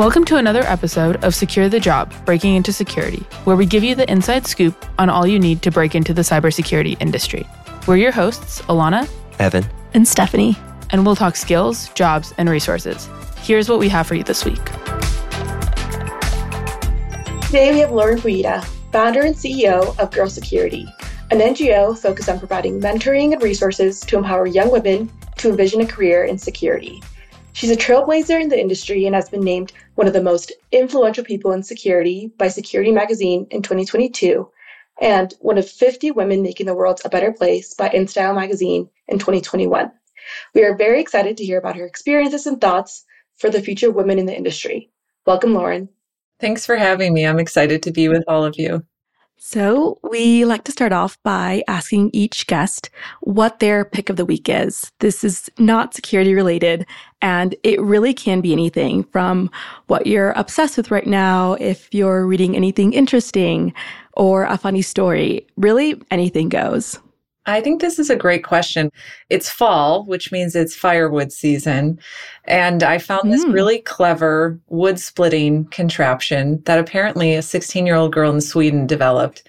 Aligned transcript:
Welcome 0.00 0.24
to 0.24 0.36
another 0.36 0.62
episode 0.62 1.22
of 1.22 1.34
Secure 1.34 1.68
the 1.68 1.78
Job 1.78 2.10
Breaking 2.24 2.54
into 2.54 2.72
Security, 2.72 3.22
where 3.44 3.54
we 3.54 3.66
give 3.66 3.84
you 3.84 3.94
the 3.94 4.10
inside 4.10 4.46
scoop 4.46 4.86
on 4.98 5.10
all 5.10 5.26
you 5.26 5.38
need 5.38 5.60
to 5.60 5.70
break 5.70 5.94
into 5.94 6.14
the 6.14 6.22
cybersecurity 6.22 6.96
industry. 7.02 7.46
We're 7.86 7.98
your 7.98 8.10
hosts, 8.10 8.62
Ilana, 8.62 9.10
Evan, 9.38 9.66
and 9.92 10.08
Stephanie, 10.08 10.56
and 10.88 11.04
we'll 11.04 11.16
talk 11.16 11.36
skills, 11.36 11.90
jobs, 11.90 12.32
and 12.38 12.48
resources. 12.48 13.10
Here's 13.42 13.68
what 13.68 13.78
we 13.78 13.90
have 13.90 14.06
for 14.06 14.14
you 14.14 14.24
this 14.24 14.42
week. 14.42 14.64
Today 17.42 17.70
we 17.74 17.80
have 17.80 17.92
Lauren 17.92 18.20
Buitta, 18.20 18.64
founder 18.92 19.20
and 19.20 19.36
CEO 19.36 19.98
of 19.98 20.10
Girl 20.12 20.30
Security, 20.30 20.88
an 21.30 21.40
NGO 21.40 21.94
focused 21.98 22.30
on 22.30 22.38
providing 22.38 22.80
mentoring 22.80 23.34
and 23.34 23.42
resources 23.42 24.00
to 24.00 24.16
empower 24.16 24.46
young 24.46 24.72
women 24.72 25.12
to 25.36 25.50
envision 25.50 25.82
a 25.82 25.86
career 25.86 26.24
in 26.24 26.38
security. 26.38 27.02
She's 27.52 27.70
a 27.70 27.76
trailblazer 27.76 28.40
in 28.40 28.48
the 28.48 28.58
industry 28.58 29.06
and 29.06 29.14
has 29.14 29.28
been 29.28 29.42
named 29.42 29.72
one 29.94 30.06
of 30.06 30.12
the 30.12 30.22
most 30.22 30.52
influential 30.72 31.24
people 31.24 31.52
in 31.52 31.62
security 31.62 32.32
by 32.38 32.48
Security 32.48 32.92
Magazine 32.92 33.46
in 33.50 33.62
2022 33.62 34.48
and 35.00 35.34
one 35.40 35.58
of 35.58 35.68
50 35.68 36.10
women 36.10 36.42
making 36.42 36.66
the 36.66 36.74
world 36.74 37.00
a 37.04 37.08
better 37.08 37.32
place 37.32 37.74
by 37.74 37.88
InStyle 37.88 38.34
Magazine 38.34 38.88
in 39.08 39.18
2021. 39.18 39.90
We 40.54 40.64
are 40.64 40.76
very 40.76 41.00
excited 41.00 41.36
to 41.36 41.44
hear 41.44 41.58
about 41.58 41.76
her 41.76 41.86
experiences 41.86 42.46
and 42.46 42.60
thoughts 42.60 43.04
for 43.36 43.50
the 43.50 43.62
future 43.62 43.90
women 43.90 44.18
in 44.18 44.26
the 44.26 44.36
industry. 44.36 44.90
Welcome, 45.26 45.54
Lauren. 45.54 45.88
Thanks 46.38 46.66
for 46.66 46.76
having 46.76 47.14
me. 47.14 47.26
I'm 47.26 47.38
excited 47.38 47.82
to 47.82 47.90
be 47.90 48.08
with 48.08 48.24
all 48.28 48.44
of 48.44 48.58
you. 48.58 48.84
So, 49.42 49.98
we 50.02 50.44
like 50.44 50.64
to 50.64 50.70
start 50.70 50.92
off 50.92 51.16
by 51.22 51.62
asking 51.66 52.10
each 52.12 52.46
guest 52.46 52.90
what 53.22 53.58
their 53.58 53.86
pick 53.86 54.10
of 54.10 54.16
the 54.16 54.26
week 54.26 54.50
is. 54.50 54.92
This 54.98 55.24
is 55.24 55.48
not 55.58 55.94
security 55.94 56.34
related, 56.34 56.84
and 57.22 57.54
it 57.62 57.80
really 57.80 58.12
can 58.12 58.42
be 58.42 58.52
anything 58.52 59.02
from 59.04 59.50
what 59.86 60.06
you're 60.06 60.32
obsessed 60.32 60.76
with 60.76 60.90
right 60.90 61.06
now, 61.06 61.54
if 61.54 61.88
you're 61.90 62.26
reading 62.26 62.54
anything 62.54 62.92
interesting, 62.92 63.72
or 64.12 64.44
a 64.44 64.58
funny 64.58 64.82
story. 64.82 65.46
Really, 65.56 65.98
anything 66.10 66.50
goes. 66.50 66.98
I 67.50 67.60
think 67.60 67.80
this 67.80 67.98
is 67.98 68.10
a 68.10 68.16
great 68.16 68.44
question. 68.44 68.90
It's 69.28 69.50
fall, 69.50 70.04
which 70.04 70.32
means 70.32 70.54
it's 70.54 70.74
firewood 70.74 71.32
season. 71.32 71.98
And 72.44 72.82
I 72.82 72.98
found 72.98 73.24
mm. 73.24 73.30
this 73.32 73.44
really 73.46 73.80
clever 73.80 74.58
wood 74.68 74.98
splitting 74.98 75.66
contraption 75.66 76.62
that 76.64 76.78
apparently 76.78 77.34
a 77.34 77.42
16 77.42 77.86
year 77.86 77.96
old 77.96 78.12
girl 78.12 78.32
in 78.32 78.40
Sweden 78.40 78.86
developed. 78.86 79.46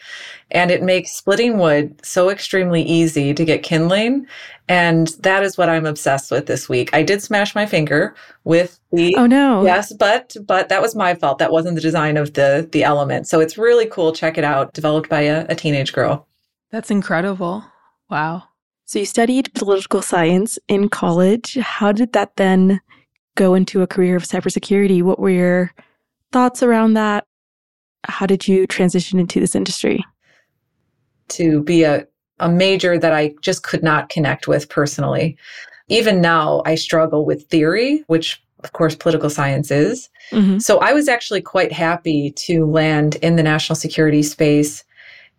And 0.51 0.69
it 0.69 0.83
makes 0.83 1.11
splitting 1.13 1.57
wood 1.57 1.97
so 2.05 2.29
extremely 2.29 2.81
easy 2.81 3.33
to 3.33 3.45
get 3.45 3.63
kindling. 3.63 4.27
And 4.67 5.07
that 5.19 5.43
is 5.43 5.57
what 5.57 5.69
I'm 5.69 5.85
obsessed 5.85 6.31
with 6.31 6.45
this 6.45 6.67
week. 6.67 6.89
I 6.93 7.03
did 7.03 7.21
smash 7.21 7.55
my 7.55 7.65
finger 7.65 8.15
with 8.43 8.79
the 8.91 9.15
Oh 9.17 9.27
no. 9.27 9.63
Yes, 9.63 9.93
but 9.93 10.35
but 10.45 10.69
that 10.69 10.81
was 10.81 10.95
my 10.95 11.15
fault. 11.15 11.37
That 11.39 11.51
wasn't 11.51 11.75
the 11.75 11.81
design 11.81 12.17
of 12.17 12.33
the 12.33 12.67
the 12.71 12.83
element. 12.83 13.27
So 13.27 13.39
it's 13.39 13.57
really 13.57 13.85
cool. 13.85 14.11
Check 14.11 14.37
it 14.37 14.43
out. 14.43 14.73
Developed 14.73 15.09
by 15.09 15.21
a, 15.21 15.45
a 15.49 15.55
teenage 15.55 15.93
girl. 15.93 16.27
That's 16.71 16.91
incredible. 16.91 17.65
Wow. 18.11 18.43
So 18.83 18.99
you 18.99 19.05
studied 19.05 19.53
political 19.53 20.01
science 20.01 20.59
in 20.67 20.89
college. 20.89 21.55
How 21.55 21.93
did 21.93 22.11
that 22.11 22.35
then 22.35 22.81
go 23.35 23.53
into 23.53 23.81
a 23.81 23.87
career 23.87 24.17
of 24.17 24.23
cybersecurity? 24.23 25.01
What 25.01 25.17
were 25.17 25.29
your 25.29 25.71
thoughts 26.33 26.61
around 26.61 26.95
that? 26.95 27.25
How 28.03 28.25
did 28.25 28.47
you 28.49 28.67
transition 28.67 29.17
into 29.17 29.39
this 29.39 29.55
industry? 29.55 30.03
To 31.29 31.63
be 31.63 31.83
a, 31.83 32.05
a 32.39 32.49
major 32.49 32.97
that 32.97 33.13
I 33.13 33.33
just 33.41 33.63
could 33.63 33.81
not 33.81 34.09
connect 34.09 34.45
with 34.45 34.67
personally. 34.67 35.37
Even 35.87 36.19
now, 36.19 36.61
I 36.65 36.75
struggle 36.75 37.25
with 37.25 37.47
theory, 37.47 38.03
which 38.07 38.43
of 38.63 38.73
course 38.73 38.93
political 38.93 39.29
science 39.29 39.71
is. 39.71 40.09
Mm-hmm. 40.31 40.59
So 40.59 40.79
I 40.79 40.91
was 40.91 41.07
actually 41.07 41.41
quite 41.41 41.71
happy 41.71 42.31
to 42.31 42.65
land 42.65 43.15
in 43.21 43.37
the 43.37 43.43
national 43.43 43.77
security 43.77 44.21
space 44.21 44.83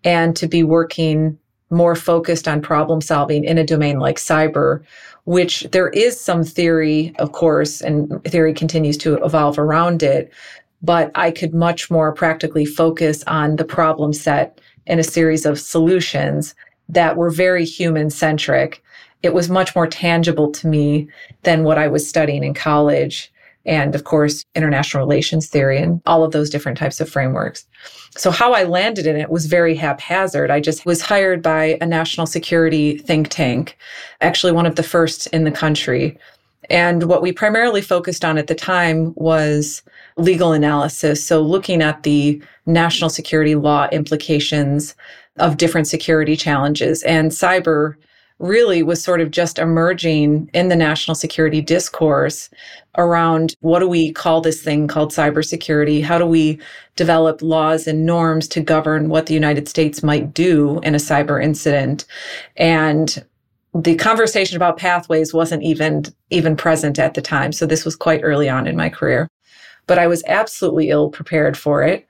and 0.05 0.35
to 0.37 0.49
be 0.49 0.63
working 0.63 1.39
more 1.73 1.97
focused 1.97 2.47
on 2.47 2.61
problem 2.61 3.01
solving 3.01 3.45
in 3.45 3.59
a 3.59 3.67
domain 3.67 3.99
like 3.99 4.17
cyber, 4.17 4.83
which 5.25 5.67
there 5.73 5.89
is 5.89 6.21
some 6.21 6.45
theory, 6.45 7.15
of 7.19 7.33
course, 7.33 7.81
and 7.81 8.23
theory 8.25 8.55
continues 8.55 8.97
to 8.99 9.15
evolve 9.25 9.59
around 9.59 10.03
it. 10.03 10.33
But 10.83 11.11
I 11.15 11.31
could 11.31 11.55
much 11.55 11.91
more 11.91 12.13
practically 12.13 12.67
focus 12.67 13.25
on 13.27 13.57
the 13.57 13.65
problem 13.65 14.13
set 14.13 14.61
in 14.87 14.99
a 14.99 15.05
series 15.05 15.47
of 15.47 15.59
solutions 15.59 16.55
that 16.89 17.17
were 17.17 17.31
very 17.31 17.65
human 17.65 18.11
centric. 18.11 18.83
It 19.23 19.33
was 19.33 19.49
much 19.49 19.75
more 19.75 19.87
tangible 19.87 20.51
to 20.53 20.67
me 20.67 21.09
than 21.45 21.63
what 21.63 21.79
I 21.79 21.89
was 21.89 22.09
studying 22.09 22.43
in 22.43 22.55
college 22.55 23.33
and 23.65 23.95
of 23.95 24.05
course, 24.05 24.45
international 24.55 25.05
relations 25.05 25.49
theory 25.49 25.79
and 25.79 26.01
all 26.07 26.25
of 26.25 26.33
those 26.33 26.51
different 26.51 26.79
types 26.79 27.01
of 27.01 27.09
frameworks. 27.09 27.67
So 28.17 28.31
how 28.31 28.53
I 28.53 28.65
landed 28.65 29.07
in 29.07 29.17
it 29.17 29.31
was 29.31 29.47
very 29.47 29.75
haphazard. 29.75 30.51
I 30.51 30.61
just 30.61 30.85
was 30.85 31.01
hired 31.01 31.43
by 31.43 31.79
a 31.81 31.87
national 31.87 32.27
security 32.27 32.99
think 32.99 33.29
tank, 33.29 33.79
actually 34.21 34.53
one 34.53 34.67
of 34.67 34.77
the 34.77 34.83
first 34.83 35.27
in 35.29 35.45
the 35.45 35.51
country. 35.51 36.19
And 36.71 37.05
what 37.05 37.23
we 37.23 37.33
primarily 37.33 37.81
focused 37.81 38.25
on 38.25 38.39
at 38.39 38.47
the 38.47 38.55
time 38.55 39.13
was 39.17 39.83
legal 40.17 40.53
analysis. 40.53 41.25
So 41.25 41.41
looking 41.41 41.83
at 41.83 42.03
the 42.03 42.43
national 42.67 43.11
security 43.11 43.55
law 43.55 43.89
implications 43.91 44.95
of 45.39 45.57
different 45.57 45.89
security 45.89 46.37
challenges 46.37 47.03
and 47.05 47.31
cyber 47.31 47.97
really 48.43 48.83
was 48.83 49.03
sort 49.03 49.21
of 49.21 49.31
just 49.31 49.59
emerging 49.59 50.51
in 50.53 50.69
the 50.69 50.77
national 50.77 51.15
security 51.15 51.63
discourse 51.63 52.51
around 52.99 53.55
what 53.61 53.79
do 53.79 53.89
we 53.89 54.13
call 54.13 54.41
this 54.41 54.61
thing 54.61 54.89
called 54.89 55.13
cybersecurity? 55.13 56.03
How 56.03 56.19
do 56.19 56.27
we 56.27 56.61
develop 56.97 57.41
laws 57.41 57.87
and 57.87 58.05
norms 58.05 58.49
to 58.49 58.61
govern 58.61 59.09
what 59.09 59.27
the 59.27 59.35
United 59.35 59.69
States 59.69 60.03
might 60.03 60.35
do 60.35 60.81
in 60.81 60.95
a 60.95 60.99
cyber 60.99 61.43
incident? 61.43 62.05
And 62.57 63.25
the 63.75 63.95
conversation 63.95 64.57
about 64.57 64.77
pathways 64.77 65.33
wasn't 65.33 65.63
even 65.63 66.05
even 66.31 66.57
present 66.57 66.99
at 66.99 67.15
the 67.15 67.23
time. 67.23 67.53
So 67.53 67.65
this 67.65 67.85
was 67.85 67.97
quite 67.97 68.21
early 68.23 68.49
on 68.49 68.67
in 68.67 68.77
my 68.77 68.91
career. 68.91 69.29
But 69.87 69.99
I 69.99 70.09
was 70.09 70.25
absolutely 70.27 70.91
ill 70.91 71.11
prepared 71.11 71.57
for 71.57 71.83
it 71.83 72.07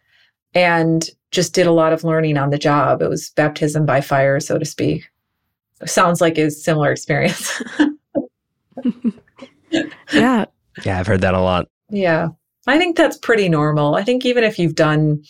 and 0.55 1.09
just 1.31 1.55
did 1.55 1.67
a 1.67 1.73
lot 1.73 1.93
of 1.93 2.05
learning 2.05 2.37
on 2.37 2.51
the 2.51 2.59
job. 2.59 3.01
It 3.01 3.09
was 3.09 3.31
baptism 3.31 3.87
by 3.87 4.01
fire, 4.01 4.41
so 4.41 4.59
to 4.59 4.65
speak 4.65 5.12
sounds 5.87 6.21
like 6.21 6.39
a 6.39 6.51
similar 6.51 6.93
experience. 6.93 7.63
yeah. 10.13 10.45
Yeah, 10.85 10.99
I've 10.99 11.07
heard 11.07 11.21
that 11.21 11.35
a 11.35 11.41
lot. 11.41 11.69
Yeah. 11.91 12.29
I 12.67 12.79
think 12.79 12.97
that's 12.97 13.19
pretty 13.19 13.49
normal. 13.49 13.95
I 13.95 14.05
think 14.05 14.25
even 14.25 14.45
if 14.45 14.59
you've 14.59 14.75
done, 14.75 15.23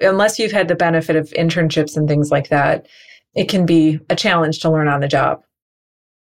unless 0.00 0.38
you've 0.38 0.52
had 0.52 0.68
the 0.68 0.74
benefit 0.74 1.16
of 1.16 1.30
internships 1.30 1.96
and 1.96 2.08
things 2.08 2.30
like 2.30 2.48
that, 2.48 2.86
it 3.34 3.48
can 3.48 3.66
be 3.66 4.00
a 4.10 4.16
challenge 4.16 4.60
to 4.60 4.70
learn 4.70 4.88
on 4.88 5.00
the 5.00 5.08
job. 5.08 5.42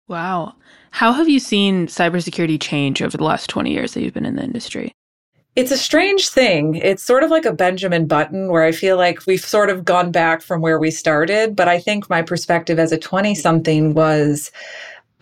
Wow. 0.08 0.56
How 0.92 1.14
have 1.14 1.30
you 1.30 1.40
seen 1.40 1.88
cybersecurity 1.88 2.62
change 2.62 3.02
over 3.02 3.16
the 3.16 3.24
last 3.24 3.50
20 3.50 3.72
years 3.72 3.94
that 3.94 4.02
you've 4.02 4.14
been 4.14 4.26
in 4.26 4.36
the 4.36 4.44
industry? 4.44 4.92
It's 5.56 5.72
a 5.72 5.78
strange 5.78 6.30
thing. 6.30 6.76
It's 6.76 7.04
sort 7.04 7.24
of 7.24 7.30
like 7.30 7.46
a 7.46 7.52
Benjamin 7.52 8.08
Button 8.08 8.50
where 8.50 8.64
I 8.64 8.72
feel 8.72 8.96
like 8.96 9.26
we've 9.28 9.44
sort 9.44 9.70
of 9.70 9.84
gone 9.84 10.10
back 10.12 10.42
from 10.42 10.62
where 10.62 10.80
we 10.80 10.92
started. 10.92 11.58
But 11.58 11.68
I 11.68 11.78
think 11.78 12.10
my 12.10 12.22
perspective 12.22 12.80
as 12.80 12.94
a 12.94 12.98
20 12.98 13.36
something 13.36 13.94
was 13.94 14.50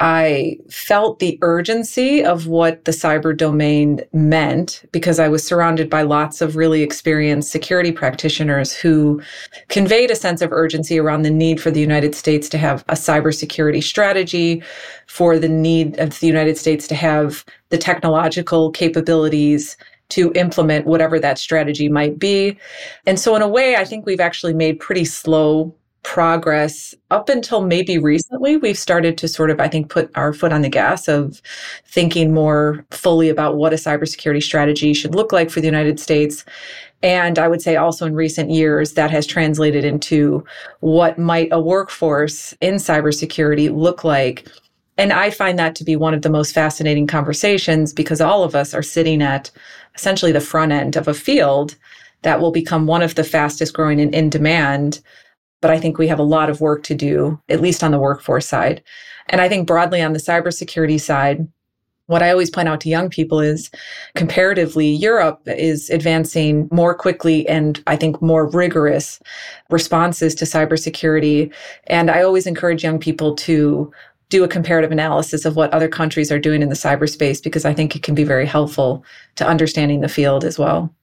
I 0.01 0.57
felt 0.69 1.19
the 1.19 1.37
urgency 1.41 2.23
of 2.23 2.47
what 2.47 2.85
the 2.85 2.91
cyber 2.91 3.35
domain 3.35 4.01
meant 4.13 4.85
because 4.93 5.19
I 5.19 5.27
was 5.27 5.45
surrounded 5.45 5.89
by 5.89 6.03
lots 6.03 6.41
of 6.41 6.55
really 6.55 6.83
experienced 6.83 7.51
security 7.51 7.91
practitioners 7.91 8.73
who 8.73 9.21
conveyed 9.67 10.09
a 10.09 10.15
sense 10.15 10.41
of 10.41 10.53
urgency 10.53 10.97
around 10.99 11.23
the 11.23 11.29
need 11.29 11.59
for 11.59 11.69
the 11.69 11.81
United 11.81 12.15
States 12.15 12.47
to 12.49 12.57
have 12.57 12.85
a 12.87 12.93
cybersecurity 12.93 13.83
strategy, 13.83 14.63
for 15.07 15.37
the 15.37 15.49
need 15.49 15.99
of 15.99 16.17
the 16.19 16.27
United 16.27 16.57
States 16.57 16.87
to 16.87 16.95
have 16.95 17.43
the 17.69 17.77
technological 17.77 18.71
capabilities 18.71 19.75
to 20.09 20.31
implement 20.33 20.85
whatever 20.85 21.19
that 21.19 21.37
strategy 21.37 21.87
might 21.89 22.19
be. 22.19 22.57
And 23.05 23.19
so, 23.19 23.35
in 23.35 23.41
a 23.41 23.47
way, 23.47 23.75
I 23.75 23.85
think 23.85 24.05
we've 24.05 24.19
actually 24.19 24.53
made 24.53 24.79
pretty 24.79 25.05
slow 25.05 25.75
progress 26.03 26.95
up 27.11 27.29
until 27.29 27.61
maybe 27.61 27.97
recently. 27.97 28.57
We've 28.57 28.77
started 28.77 29.17
to 29.19 29.27
sort 29.27 29.51
of, 29.51 29.59
I 29.59 29.67
think, 29.67 29.89
put 29.89 30.09
our 30.15 30.33
foot 30.33 30.53
on 30.53 30.61
the 30.61 30.69
gas 30.69 31.07
of 31.07 31.41
thinking 31.85 32.33
more 32.33 32.85
fully 32.91 33.29
about 33.29 33.57
what 33.57 33.73
a 33.73 33.75
cybersecurity 33.75 34.41
strategy 34.41 34.93
should 34.93 35.13
look 35.13 35.31
like 35.31 35.49
for 35.49 35.59
the 35.59 35.67
United 35.67 35.99
States. 35.99 36.45
And 37.03 37.37
I 37.37 37.47
would 37.47 37.61
say 37.61 37.75
also 37.75 38.05
in 38.05 38.15
recent 38.15 38.49
years, 38.49 38.93
that 38.93 39.11
has 39.11 39.25
translated 39.25 39.85
into 39.85 40.43
what 40.79 41.17
might 41.19 41.49
a 41.51 41.61
workforce 41.61 42.53
in 42.61 42.75
cybersecurity 42.75 43.73
look 43.73 44.03
like 44.03 44.47
and 44.99 45.13
I 45.13 45.29
find 45.29 45.57
that 45.57 45.75
to 45.75 45.85
be 45.85 45.95
one 45.95 46.13
of 46.13 46.23
the 46.23 46.29
most 46.29 46.53
fascinating 46.53 47.07
conversations 47.07 47.93
because 47.93 48.19
all 48.19 48.43
of 48.43 48.53
us 48.53 48.73
are 48.73 48.83
sitting 48.83 49.21
at 49.21 49.49
essentially 49.99 50.31
the 50.31 50.39
front 50.39 50.71
end 50.71 50.95
of 50.95 51.09
a 51.09 51.13
field 51.13 51.75
that 52.21 52.39
will 52.39 52.51
become 52.51 52.87
one 52.87 53.01
of 53.01 53.15
the 53.15 53.23
fastest 53.23 53.73
growing 53.73 53.99
and 53.99 54.15
in 54.15 54.29
demand. 54.29 55.01
But 55.61 55.71
I 55.71 55.79
think 55.79 55.97
we 55.97 56.07
have 56.07 56.19
a 56.19 56.23
lot 56.23 56.49
of 56.49 56.61
work 56.61 56.83
to 56.83 56.95
do, 56.95 57.39
at 57.49 57.59
least 57.59 57.83
on 57.83 57.91
the 57.91 57.99
workforce 57.99 58.47
side. 58.47 58.81
And 59.27 59.41
I 59.41 59.49
think 59.49 59.67
broadly 59.67 60.01
on 60.01 60.13
the 60.13 60.19
cybersecurity 60.19 61.01
side, 61.01 61.47
what 62.05 62.23
I 62.23 62.31
always 62.31 62.49
point 62.49 62.69
out 62.69 62.81
to 62.81 62.89
young 62.89 63.09
people 63.09 63.39
is 63.39 63.69
comparatively, 64.15 64.87
Europe 64.87 65.41
is 65.45 65.89
advancing 65.91 66.67
more 66.71 66.95
quickly 66.95 67.47
and 67.47 67.83
I 67.85 67.97
think 67.97 68.21
more 68.21 68.49
rigorous 68.49 69.19
responses 69.69 70.33
to 70.35 70.45
cybersecurity. 70.45 71.53
And 71.87 72.09
I 72.09 72.23
always 72.23 72.47
encourage 72.47 72.83
young 72.83 72.99
people 72.99 73.35
to 73.35 73.91
do 74.29 74.43
a 74.43 74.47
comparative 74.47 74.91
analysis 74.91 75.43
of 75.45 75.55
what 75.55 75.73
other 75.73 75.87
countries 75.87 76.31
are 76.31 76.39
doing 76.39 76.61
in 76.61 76.69
the 76.69 76.75
cyberspace 76.75 77.43
because 77.43 77.65
I 77.65 77.73
think 77.73 77.95
it 77.95 78.03
can 78.03 78.15
be 78.15 78.23
very 78.23 78.45
helpful 78.45 79.03
to 79.35 79.47
understanding 79.47 80.01
the 80.01 80.09
field 80.09 80.43
as 80.43 80.57
well. 80.57 80.93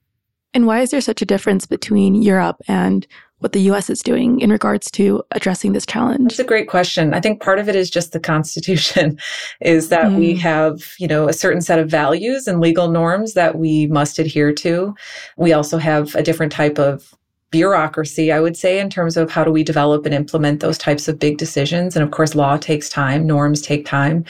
And 0.53 0.65
why 0.65 0.79
is 0.79 0.91
there 0.91 1.01
such 1.01 1.21
a 1.21 1.25
difference 1.25 1.65
between 1.65 2.15
Europe 2.15 2.61
and 2.67 3.05
what 3.39 3.51
the 3.51 3.61
US 3.71 3.89
is 3.89 3.99
doing 3.99 4.39
in 4.39 4.49
regards 4.49 4.89
to 4.91 5.23
addressing 5.31 5.73
this 5.73 5.85
challenge? 5.85 6.29
That's 6.29 6.39
a 6.39 6.43
great 6.43 6.67
question. 6.67 7.13
I 7.13 7.19
think 7.19 7.41
part 7.41 7.59
of 7.59 7.69
it 7.69 7.75
is 7.75 7.89
just 7.89 8.11
the 8.11 8.19
constitution 8.19 9.19
is 9.61 9.89
that 9.89 10.05
mm. 10.05 10.17
we 10.17 10.35
have, 10.37 10.93
you 10.97 11.07
know, 11.07 11.27
a 11.27 11.33
certain 11.33 11.61
set 11.61 11.79
of 11.79 11.89
values 11.89 12.47
and 12.47 12.59
legal 12.59 12.89
norms 12.89 13.33
that 13.33 13.57
we 13.57 13.87
must 13.87 14.17
adhere 14.17 14.53
to. 14.53 14.95
We 15.35 15.53
also 15.53 15.77
have 15.77 16.15
a 16.15 16.23
different 16.23 16.51
type 16.51 16.79
of 16.79 17.13
bureaucracy, 17.51 18.31
I 18.31 18.39
would 18.39 18.57
say, 18.57 18.79
in 18.79 18.89
terms 18.89 19.15
of 19.17 19.31
how 19.31 19.43
do 19.43 19.51
we 19.51 19.63
develop 19.63 20.05
and 20.05 20.13
implement 20.13 20.59
those 20.59 20.77
types 20.77 21.07
of 21.07 21.17
big 21.17 21.37
decisions. 21.37 21.95
And 21.95 22.03
of 22.03 22.11
course, 22.11 22.35
law 22.35 22.57
takes 22.57 22.89
time, 22.89 23.25
norms 23.25 23.61
take 23.61 23.85
time. 23.85 24.25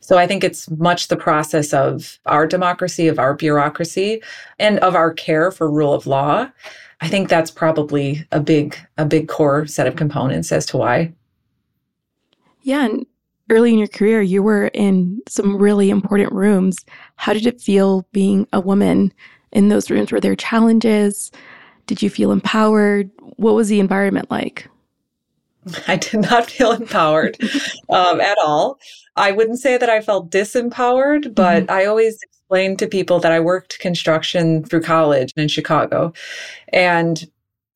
So 0.00 0.18
I 0.18 0.26
think 0.26 0.42
it's 0.42 0.68
much 0.70 1.08
the 1.08 1.16
process 1.16 1.72
of 1.72 2.18
our 2.26 2.46
democracy, 2.46 3.06
of 3.06 3.18
our 3.18 3.34
bureaucracy, 3.34 4.22
and 4.58 4.78
of 4.80 4.94
our 4.94 5.12
care 5.12 5.50
for 5.50 5.70
rule 5.70 5.94
of 5.94 6.06
law 6.06 6.48
I 7.00 7.08
think 7.08 7.28
that's 7.28 7.50
probably 7.50 8.26
a 8.32 8.40
big 8.40 8.76
a 8.96 9.04
big 9.04 9.28
core 9.28 9.66
set 9.66 9.86
of 9.86 9.96
components 9.96 10.50
as 10.50 10.64
to 10.66 10.76
why. 10.76 11.12
Yeah, 12.62 12.86
and 12.86 13.06
early 13.50 13.72
in 13.72 13.78
your 13.78 13.88
career 13.88 14.22
you 14.22 14.42
were 14.42 14.68
in 14.68 15.20
some 15.28 15.56
really 15.56 15.90
important 15.90 16.32
rooms. 16.32 16.84
How 17.16 17.32
did 17.32 17.46
it 17.46 17.60
feel 17.60 18.06
being 18.12 18.48
a 18.52 18.60
woman 18.60 19.12
in 19.52 19.68
those 19.68 19.90
rooms? 19.90 20.10
Were 20.10 20.20
there 20.20 20.34
challenges? 20.36 21.30
Did 21.86 22.02
you 22.02 22.10
feel 22.10 22.32
empowered? 22.32 23.10
What 23.36 23.54
was 23.54 23.68
the 23.68 23.80
environment 23.80 24.30
like? 24.30 24.68
I 25.88 25.96
did 25.96 26.20
not 26.20 26.50
feel 26.50 26.72
empowered 26.72 27.36
um, 27.88 28.20
at 28.20 28.38
all. 28.44 28.78
I 29.16 29.32
wouldn't 29.32 29.58
say 29.58 29.78
that 29.78 29.88
I 29.88 30.00
felt 30.00 30.30
disempowered, 30.30 31.34
but 31.34 31.64
mm-hmm. 31.64 31.70
I 31.70 31.86
always 31.86 32.18
explained 32.22 32.78
to 32.80 32.86
people 32.86 33.18
that 33.20 33.32
I 33.32 33.40
worked 33.40 33.78
construction 33.78 34.64
through 34.64 34.82
college 34.82 35.32
in 35.36 35.48
Chicago. 35.48 36.12
And 36.72 37.24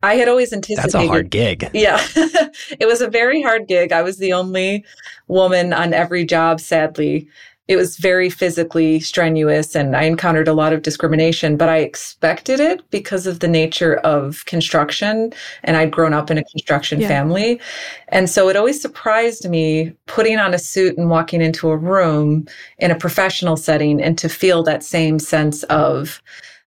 I 0.02 0.14
had 0.14 0.28
always 0.28 0.52
anticipated. 0.52 0.92
That's 0.92 1.04
a 1.04 1.06
hard 1.06 1.30
gig. 1.30 1.68
Yeah. 1.74 2.00
it 2.16 2.86
was 2.86 3.00
a 3.00 3.08
very 3.08 3.42
hard 3.42 3.68
gig. 3.68 3.92
I 3.92 4.02
was 4.02 4.18
the 4.18 4.32
only 4.32 4.84
woman 5.28 5.72
on 5.72 5.92
every 5.92 6.24
job, 6.24 6.60
sadly 6.60 7.28
it 7.70 7.76
was 7.76 7.98
very 7.98 8.28
physically 8.28 8.98
strenuous 8.98 9.76
and 9.76 9.94
I 9.94 10.02
encountered 10.02 10.48
a 10.48 10.52
lot 10.52 10.72
of 10.72 10.82
discrimination, 10.82 11.56
but 11.56 11.68
I 11.68 11.76
expected 11.76 12.58
it 12.58 12.82
because 12.90 13.28
of 13.28 13.38
the 13.38 13.46
nature 13.46 13.98
of 13.98 14.44
construction. 14.46 15.32
And 15.62 15.76
I'd 15.76 15.92
grown 15.92 16.12
up 16.12 16.32
in 16.32 16.38
a 16.38 16.42
construction 16.42 17.00
yeah. 17.00 17.06
family. 17.06 17.60
And 18.08 18.28
so 18.28 18.48
it 18.48 18.56
always 18.56 18.82
surprised 18.82 19.48
me 19.48 19.92
putting 20.06 20.36
on 20.36 20.52
a 20.52 20.58
suit 20.58 20.98
and 20.98 21.10
walking 21.10 21.40
into 21.40 21.70
a 21.70 21.76
room 21.76 22.48
in 22.78 22.90
a 22.90 22.98
professional 22.98 23.56
setting 23.56 24.02
and 24.02 24.18
to 24.18 24.28
feel 24.28 24.64
that 24.64 24.82
same 24.82 25.20
sense 25.20 25.62
of 25.64 26.20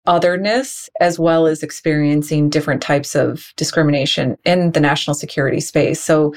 otherness 0.08 0.90
as 1.00 1.20
well 1.20 1.48
as 1.48 1.64
experiencing 1.64 2.50
different 2.50 2.82
types 2.82 3.16
of 3.16 3.54
discrimination 3.56 4.38
in 4.46 4.72
the 4.72 4.80
national 4.80 5.14
security 5.14 5.60
space. 5.60 6.02
So 6.02 6.34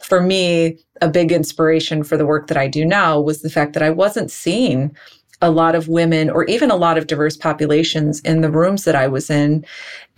for 0.00 0.20
me, 0.20 0.78
a 1.00 1.08
big 1.08 1.32
inspiration 1.32 2.02
for 2.02 2.16
the 2.16 2.26
work 2.26 2.48
that 2.48 2.56
I 2.56 2.68
do 2.68 2.84
now 2.84 3.20
was 3.20 3.42
the 3.42 3.50
fact 3.50 3.72
that 3.72 3.82
I 3.82 3.90
wasn't 3.90 4.30
seeing 4.30 4.94
a 5.40 5.50
lot 5.50 5.74
of 5.74 5.88
women 5.88 6.30
or 6.30 6.44
even 6.44 6.70
a 6.70 6.76
lot 6.76 6.98
of 6.98 7.06
diverse 7.06 7.36
populations 7.36 8.20
in 8.20 8.40
the 8.40 8.50
rooms 8.50 8.84
that 8.84 8.94
I 8.94 9.08
was 9.08 9.30
in. 9.30 9.64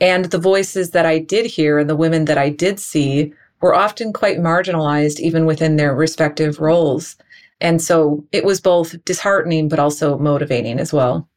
And 0.01 0.27
the 0.27 0.39
voices 0.39 0.91
that 0.91 1.07
I 1.07 1.19
did 1.19 1.47
hear 1.47 1.79
and 1.79 1.91
the 1.91 1.97
women 1.97 2.27
that 2.27 2.39
I 2.39 2.51
did 2.51 2.79
see 2.79 3.33
were 3.61 3.75
often 3.75 4.13
quite 4.13 4.39
marginalized, 4.39 5.19
even 5.19 5.47
within 5.47 5.77
their 5.77 5.95
respective 5.95 6.61
roles. 6.61 7.17
And 7.61 7.81
so 7.81 8.25
it 8.33 8.45
was 8.45 8.61
both 8.61 9.03
disheartening, 9.05 9.69
but 9.69 9.79
also 9.79 10.19
motivating 10.19 10.79
as 10.79 10.93
well. 10.93 11.29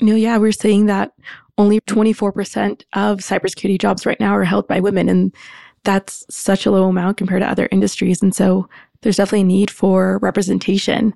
No, 0.00 0.14
yeah, 0.14 0.38
we're 0.38 0.52
seeing 0.52 0.86
that 0.86 1.12
only 1.58 1.80
24% 1.82 2.82
of 2.94 3.18
cybersecurity 3.18 3.78
jobs 3.78 4.06
right 4.06 4.18
now 4.20 4.34
are 4.34 4.44
held 4.44 4.66
by 4.66 4.80
women. 4.80 5.08
And 5.08 5.34
that's 5.84 6.24
such 6.30 6.66
a 6.66 6.70
low 6.70 6.88
amount 6.88 7.16
compared 7.16 7.42
to 7.42 7.48
other 7.48 7.68
industries. 7.70 8.22
And 8.22 8.34
so 8.34 8.68
there's 9.02 9.16
definitely 9.16 9.42
a 9.42 9.44
need 9.44 9.70
for 9.70 10.18
representation. 10.22 11.14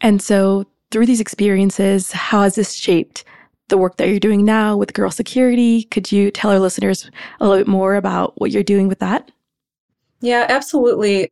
And 0.00 0.20
so 0.20 0.66
through 0.90 1.06
these 1.06 1.20
experiences, 1.20 2.12
how 2.12 2.42
has 2.42 2.54
this 2.54 2.74
shaped 2.74 3.24
the 3.68 3.78
work 3.78 3.96
that 3.96 4.08
you're 4.08 4.18
doing 4.18 4.44
now 4.44 4.76
with 4.76 4.94
girl 4.94 5.10
security? 5.10 5.84
Could 5.84 6.10
you 6.10 6.30
tell 6.30 6.50
our 6.50 6.58
listeners 6.58 7.10
a 7.40 7.46
little 7.46 7.58
bit 7.58 7.68
more 7.68 7.94
about 7.94 8.38
what 8.40 8.50
you're 8.50 8.62
doing 8.62 8.88
with 8.88 8.98
that? 8.98 9.30
Yeah, 10.20 10.46
absolutely. 10.48 11.30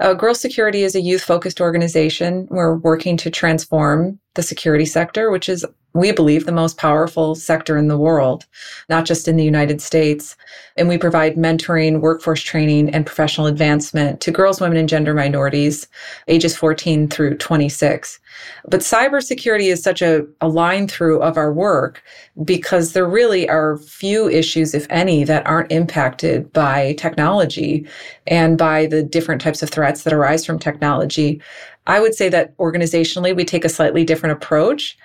Uh, 0.00 0.14
Girl 0.14 0.34
Security 0.34 0.82
is 0.82 0.94
a 0.94 1.00
youth 1.00 1.22
focused 1.22 1.60
organization. 1.60 2.48
We're 2.50 2.76
working 2.76 3.16
to 3.18 3.30
transform 3.30 4.18
the 4.34 4.42
security 4.42 4.86
sector, 4.86 5.30
which 5.30 5.48
is, 5.48 5.64
we 5.94 6.12
believe, 6.12 6.46
the 6.46 6.52
most 6.52 6.78
powerful 6.78 7.34
sector 7.34 7.76
in 7.76 7.88
the 7.88 7.98
world, 7.98 8.46
not 8.88 9.04
just 9.04 9.28
in 9.28 9.36
the 9.36 9.44
United 9.44 9.80
States. 9.80 10.36
And 10.76 10.88
we 10.88 10.96
provide 10.96 11.36
mentoring, 11.36 12.00
workforce 12.00 12.40
training, 12.42 12.90
and 12.90 13.04
professional 13.04 13.46
advancement 13.46 14.20
to 14.22 14.30
girls, 14.30 14.60
women, 14.60 14.78
and 14.78 14.88
gender 14.88 15.12
minorities 15.14 15.86
ages 16.28 16.56
14 16.56 17.08
through 17.08 17.36
26. 17.36 18.18
But 18.66 18.80
cybersecurity 18.80 19.70
is 19.70 19.82
such 19.82 20.00
a, 20.00 20.26
a 20.40 20.48
line 20.48 20.88
through 20.88 21.20
of 21.20 21.36
our 21.36 21.52
work 21.52 22.02
because 22.44 22.92
there 22.92 23.08
really 23.08 23.48
are 23.48 23.76
few 23.78 24.28
issues, 24.28 24.74
if 24.74 24.86
any, 24.88 25.24
that 25.24 25.46
aren't 25.46 25.70
impacted 25.70 26.52
by 26.52 26.94
technology 26.94 27.86
and 28.26 28.56
by 28.56 28.86
the 28.86 29.02
different 29.02 29.42
types 29.42 29.62
of 29.62 29.68
threats 29.68 30.04
that 30.04 30.12
arise 30.12 30.46
from 30.46 30.58
technology. 30.58 31.40
I 31.86 32.00
would 32.00 32.14
say 32.14 32.28
that 32.30 32.56
organizationally, 32.56 33.34
we 33.34 33.44
take 33.44 33.64
a 33.64 33.68
slightly 33.68 34.04
different 34.04 34.32
approach 34.34 34.96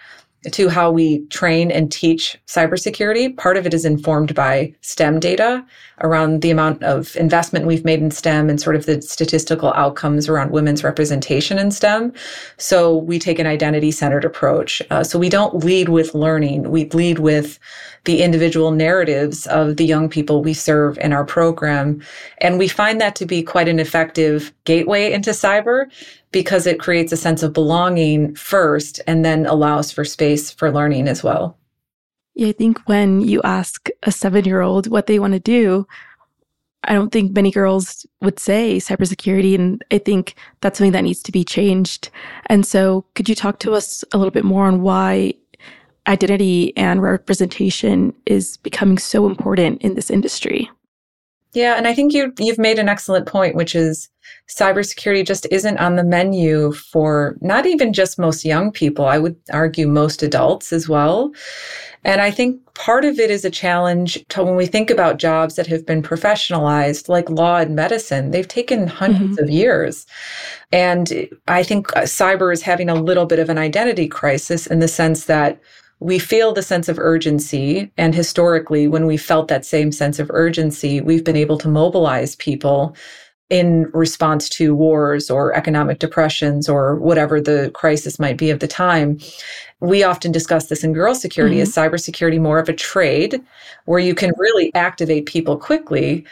to 0.51 0.69
how 0.69 0.91
we 0.91 1.25
train 1.27 1.71
and 1.71 1.91
teach 1.91 2.37
cybersecurity. 2.47 3.35
Part 3.37 3.57
of 3.57 3.65
it 3.65 3.73
is 3.73 3.85
informed 3.85 4.33
by 4.35 4.73
STEM 4.81 5.19
data 5.19 5.65
around 6.01 6.41
the 6.41 6.51
amount 6.51 6.83
of 6.83 7.15
investment 7.15 7.65
we've 7.65 7.85
made 7.85 7.99
in 7.99 8.11
STEM 8.11 8.49
and 8.49 8.61
sort 8.61 8.75
of 8.75 8.85
the 8.85 9.01
statistical 9.01 9.73
outcomes 9.73 10.29
around 10.29 10.51
women's 10.51 10.83
representation 10.83 11.57
in 11.57 11.71
STEM. 11.71 12.13
So 12.57 12.97
we 12.97 13.17
take 13.17 13.39
an 13.39 13.47
identity 13.47 13.91
centered 13.91 14.25
approach. 14.25 14.81
Uh, 14.91 15.03
so 15.03 15.17
we 15.17 15.29
don't 15.29 15.63
lead 15.63 15.89
with 15.89 16.13
learning, 16.13 16.69
we 16.69 16.85
lead 16.89 17.19
with 17.19 17.59
the 18.05 18.21
individual 18.21 18.71
narratives 18.71 19.47
of 19.47 19.77
the 19.77 19.85
young 19.85 20.07
people 20.07 20.41
we 20.41 20.53
serve 20.53 20.97
in 20.99 21.11
our 21.11 21.25
program. 21.25 22.01
And 22.39 22.57
we 22.57 22.67
find 22.67 23.01
that 23.01 23.15
to 23.15 23.25
be 23.25 23.43
quite 23.43 23.67
an 23.67 23.79
effective 23.79 24.53
gateway 24.63 25.11
into 25.11 25.31
cyber 25.31 25.87
because 26.31 26.67
it 26.67 26.79
creates 26.79 27.11
a 27.11 27.17
sense 27.17 27.43
of 27.43 27.53
belonging 27.53 28.35
first 28.35 29.01
and 29.07 29.23
then 29.23 29.45
allows 29.45 29.91
for 29.91 30.03
space 30.03 30.51
for 30.51 30.71
learning 30.71 31.07
as 31.07 31.23
well. 31.23 31.57
Yeah, 32.35 32.49
I 32.49 32.51
think 32.51 32.79
when 32.87 33.21
you 33.21 33.41
ask 33.43 33.89
a 34.03 34.11
seven 34.11 34.45
year 34.45 34.61
old 34.61 34.87
what 34.87 35.07
they 35.07 35.19
want 35.19 35.33
to 35.33 35.39
do, 35.39 35.87
I 36.83 36.93
don't 36.93 37.11
think 37.11 37.35
many 37.35 37.51
girls 37.51 38.05
would 38.21 38.39
say 38.39 38.77
cybersecurity. 38.77 39.55
And 39.55 39.83
I 39.91 39.97
think 39.97 40.35
that's 40.61 40.77
something 40.77 40.91
that 40.93 41.03
needs 41.03 41.23
to 41.23 41.31
be 41.31 41.43
changed. 41.43 42.09
And 42.45 42.65
so, 42.65 43.05
could 43.15 43.27
you 43.27 43.35
talk 43.35 43.59
to 43.59 43.73
us 43.73 44.03
a 44.11 44.17
little 44.17 44.31
bit 44.31 44.45
more 44.45 44.65
on 44.65 44.81
why 44.81 45.33
identity 46.07 46.75
and 46.77 47.01
representation 47.01 48.13
is 48.25 48.57
becoming 48.57 48.97
so 48.97 49.25
important 49.25 49.81
in 49.81 49.95
this 49.95 50.09
industry? 50.09 50.69
Yeah, 51.57 51.73
and 51.73 51.87
I 51.87 51.93
think 51.95 52.13
you 52.13 52.31
you've 52.37 52.59
made 52.59 52.77
an 52.77 52.87
excellent 52.87 53.25
point, 53.25 53.55
which 53.55 53.73
is 53.73 54.09
cybersecurity 54.47 55.25
just 55.25 55.47
isn't 55.49 55.79
on 55.79 55.95
the 55.95 56.03
menu 56.03 56.71
for 56.71 57.35
not 57.41 57.65
even 57.65 57.93
just 57.93 58.19
most 58.19 58.45
young 58.45 58.71
people. 58.71 59.05
I 59.05 59.17
would 59.17 59.35
argue 59.51 59.87
most 59.87 60.21
adults 60.21 60.71
as 60.71 60.87
well. 60.87 61.31
And 62.03 62.21
I 62.21 62.29
think 62.29 62.61
part 62.75 63.05
of 63.05 63.17
it 63.17 63.31
is 63.31 63.43
a 63.43 63.49
challenge 63.49 64.23
to 64.29 64.43
when 64.43 64.55
we 64.55 64.67
think 64.67 64.91
about 64.91 65.17
jobs 65.17 65.55
that 65.55 65.65
have 65.65 65.83
been 65.83 66.03
professionalized, 66.03 67.09
like 67.09 67.27
law 67.27 67.57
and 67.57 67.75
medicine, 67.75 68.29
they've 68.29 68.47
taken 68.47 68.87
100s 68.87 69.17
mm-hmm. 69.17 69.43
of 69.43 69.49
years. 69.49 70.05
And 70.71 71.27
I 71.47 71.63
think 71.63 71.87
cyber 71.87 72.53
is 72.53 72.61
having 72.61 72.87
a 72.87 73.01
little 73.01 73.25
bit 73.25 73.39
of 73.39 73.49
an 73.49 73.57
identity 73.57 74.07
crisis 74.07 74.67
in 74.67 74.77
the 74.77 74.87
sense 74.87 75.25
that 75.25 75.59
we 75.99 76.19
feel 76.19 76.53
the 76.53 76.63
sense 76.63 76.87
of 76.89 76.99
urgency. 76.99 77.91
And 77.97 78.13
historically, 78.13 78.87
when 78.87 79.05
we 79.05 79.17
felt 79.17 79.47
that 79.47 79.65
same 79.65 79.91
sense 79.91 80.19
of 80.19 80.29
urgency, 80.31 81.01
we've 81.01 81.23
been 81.23 81.35
able 81.35 81.57
to 81.59 81.67
mobilize 81.67 82.35
people 82.35 82.95
in 83.49 83.89
response 83.93 84.49
to 84.49 84.75
wars 84.75 85.29
or 85.29 85.53
economic 85.55 85.99
depressions 85.99 86.67
or 86.67 86.95
whatever 86.97 87.39
the 87.39 87.71
crisis 87.73 88.19
might 88.19 88.37
be 88.37 88.49
of 88.49 88.59
the 88.59 88.67
time. 88.67 89.17
We 89.79 90.03
often 90.03 90.33
discuss 90.33 90.67
this 90.67 90.83
in 90.83 90.91
girl 90.91 91.15
security 91.15 91.55
mm-hmm. 91.55 91.61
as 91.61 91.73
cybersecurity 91.73 92.41
more 92.41 92.59
of 92.59 92.67
a 92.67 92.73
trade 92.73 93.41
where 93.85 93.99
you 93.99 94.13
can 94.13 94.33
really 94.37 94.73
activate 94.75 95.27
people 95.27 95.55
quickly. 95.55 96.25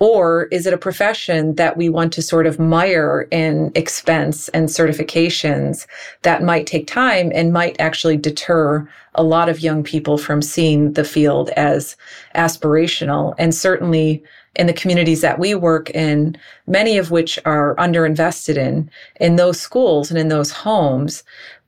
Or 0.00 0.44
is 0.52 0.66
it 0.66 0.72
a 0.72 0.78
profession 0.78 1.56
that 1.56 1.76
we 1.76 1.88
want 1.88 2.12
to 2.12 2.22
sort 2.22 2.46
of 2.46 2.58
mire 2.58 3.26
in 3.32 3.72
expense 3.74 4.48
and 4.50 4.68
certifications 4.68 5.86
that 6.22 6.42
might 6.42 6.66
take 6.66 6.86
time 6.86 7.32
and 7.34 7.52
might 7.52 7.80
actually 7.80 8.16
deter 8.16 8.88
a 9.16 9.24
lot 9.24 9.48
of 9.48 9.60
young 9.60 9.82
people 9.82 10.16
from 10.16 10.40
seeing 10.40 10.92
the 10.92 11.04
field 11.04 11.50
as 11.50 11.96
aspirational? 12.36 13.34
And 13.38 13.52
certainly 13.52 14.22
in 14.54 14.66
the 14.66 14.72
communities 14.72 15.20
that 15.20 15.38
we 15.38 15.54
work 15.54 15.90
in, 15.90 16.36
many 16.66 16.98
of 16.98 17.10
which 17.10 17.38
are 17.44 17.74
underinvested 17.76 18.56
in, 18.56 18.90
in 19.20 19.36
those 19.36 19.60
schools 19.60 20.10
and 20.10 20.18
in 20.18 20.28
those 20.28 20.50
homes, 20.50 21.22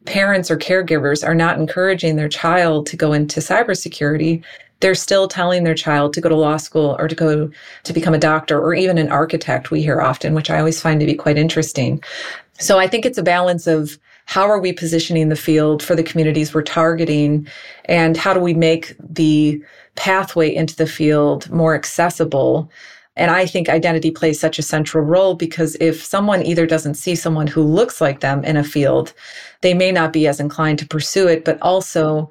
parents 0.07 0.51
or 0.51 0.57
caregivers 0.57 1.27
are 1.27 1.35
not 1.35 1.59
encouraging 1.59 2.17
their 2.17 2.29
child 2.29 2.87
to 2.87 2.97
go 2.97 3.13
into 3.13 3.41
cybersecurity 3.41 4.43
they're 4.81 4.95
still 4.95 5.29
telling 5.29 5.65
their 5.65 5.75
child 5.75 6.13
to 6.15 6.21
go 6.21 6.29
to 6.29 6.35
law 6.35 6.57
school 6.57 6.97
or 6.99 7.07
to 7.07 7.15
go 7.15 7.51
to 7.85 7.93
become 7.93 8.15
a 8.15 8.19
doctor 8.19 8.59
or 8.59 8.75
even 8.75 8.99
an 8.99 9.11
architect, 9.11 9.71
we 9.71 9.83
hear 9.83 10.01
often, 10.01 10.35
which 10.35 10.51
I 10.51 10.59
always 10.59 10.81
find 10.81 11.01
to 11.01 11.07
be 11.07 11.15
quite 11.15 11.39
interesting. 11.39 12.03
So 12.59 12.79
I 12.79 12.89
think 12.89 13.07
it's 13.07 13.19
a 13.19 13.23
balance 13.23 13.67
of 13.67 13.99
how 14.25 14.45
are 14.45 14.61
we 14.61 14.73
positioning 14.73 15.29
the 15.29 15.37
field 15.37 15.83
for 15.83 15.95
the 15.95 16.03
communities 16.03 16.55
we're 16.55 16.63
targeting 16.63 17.47
and 17.87 18.17
how 18.17 18.33
do 18.33 18.41
we 18.41 18.55
make 18.55 18.95
the 18.99 19.63
pathway 19.97 20.55
into 20.55 20.77
the 20.77 20.87
field 20.87 21.51
more 21.51 21.75
accessible 21.75 22.71
and 23.17 23.31
I 23.31 23.45
think 23.45 23.69
identity 23.69 24.11
plays 24.11 24.41
such 24.41 24.59
a 24.59 24.63
central 24.63 25.05
role 25.05 25.35
because 25.35 25.77
if 25.81 26.03
someone 26.03 26.43
either 26.43 26.67
doesn't 26.67 26.95
see 26.95 27.15
someone 27.15 27.47
who 27.47 27.63
looks 27.63 28.01
like 28.01 28.21
them 28.21 28.45
in 28.45 28.57
a 28.57 28.65
field, 28.65 29.13
they 29.63 29.75
may 29.75 29.93
not 29.93 30.13
be 30.13 30.27
as 30.27 30.41
inclined 30.41 30.79
to 30.79 30.87
pursue 30.87 31.27
it. 31.27 31.45
But 31.45 31.61
also, 31.61 32.31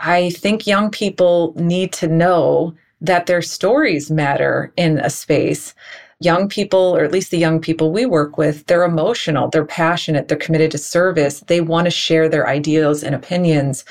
I 0.00 0.30
think 0.30 0.66
young 0.66 0.90
people 0.90 1.54
need 1.56 1.92
to 1.94 2.08
know 2.08 2.74
that 3.00 3.26
their 3.26 3.42
stories 3.42 4.10
matter 4.10 4.72
in 4.76 4.98
a 4.98 5.10
space. 5.10 5.74
Young 6.20 6.48
people, 6.48 6.96
or 6.96 7.04
at 7.04 7.12
least 7.12 7.30
the 7.30 7.38
young 7.38 7.60
people 7.60 7.92
we 7.92 8.06
work 8.06 8.38
with, 8.38 8.66
they're 8.66 8.84
emotional, 8.84 9.48
they're 9.50 9.66
passionate, 9.66 10.28
they're 10.28 10.38
committed 10.38 10.70
to 10.70 10.78
service, 10.78 11.40
they 11.40 11.60
want 11.60 11.84
to 11.84 11.90
share 11.90 12.26
their 12.26 12.48
ideas 12.48 13.04
and 13.04 13.14
opinions. 13.14 13.84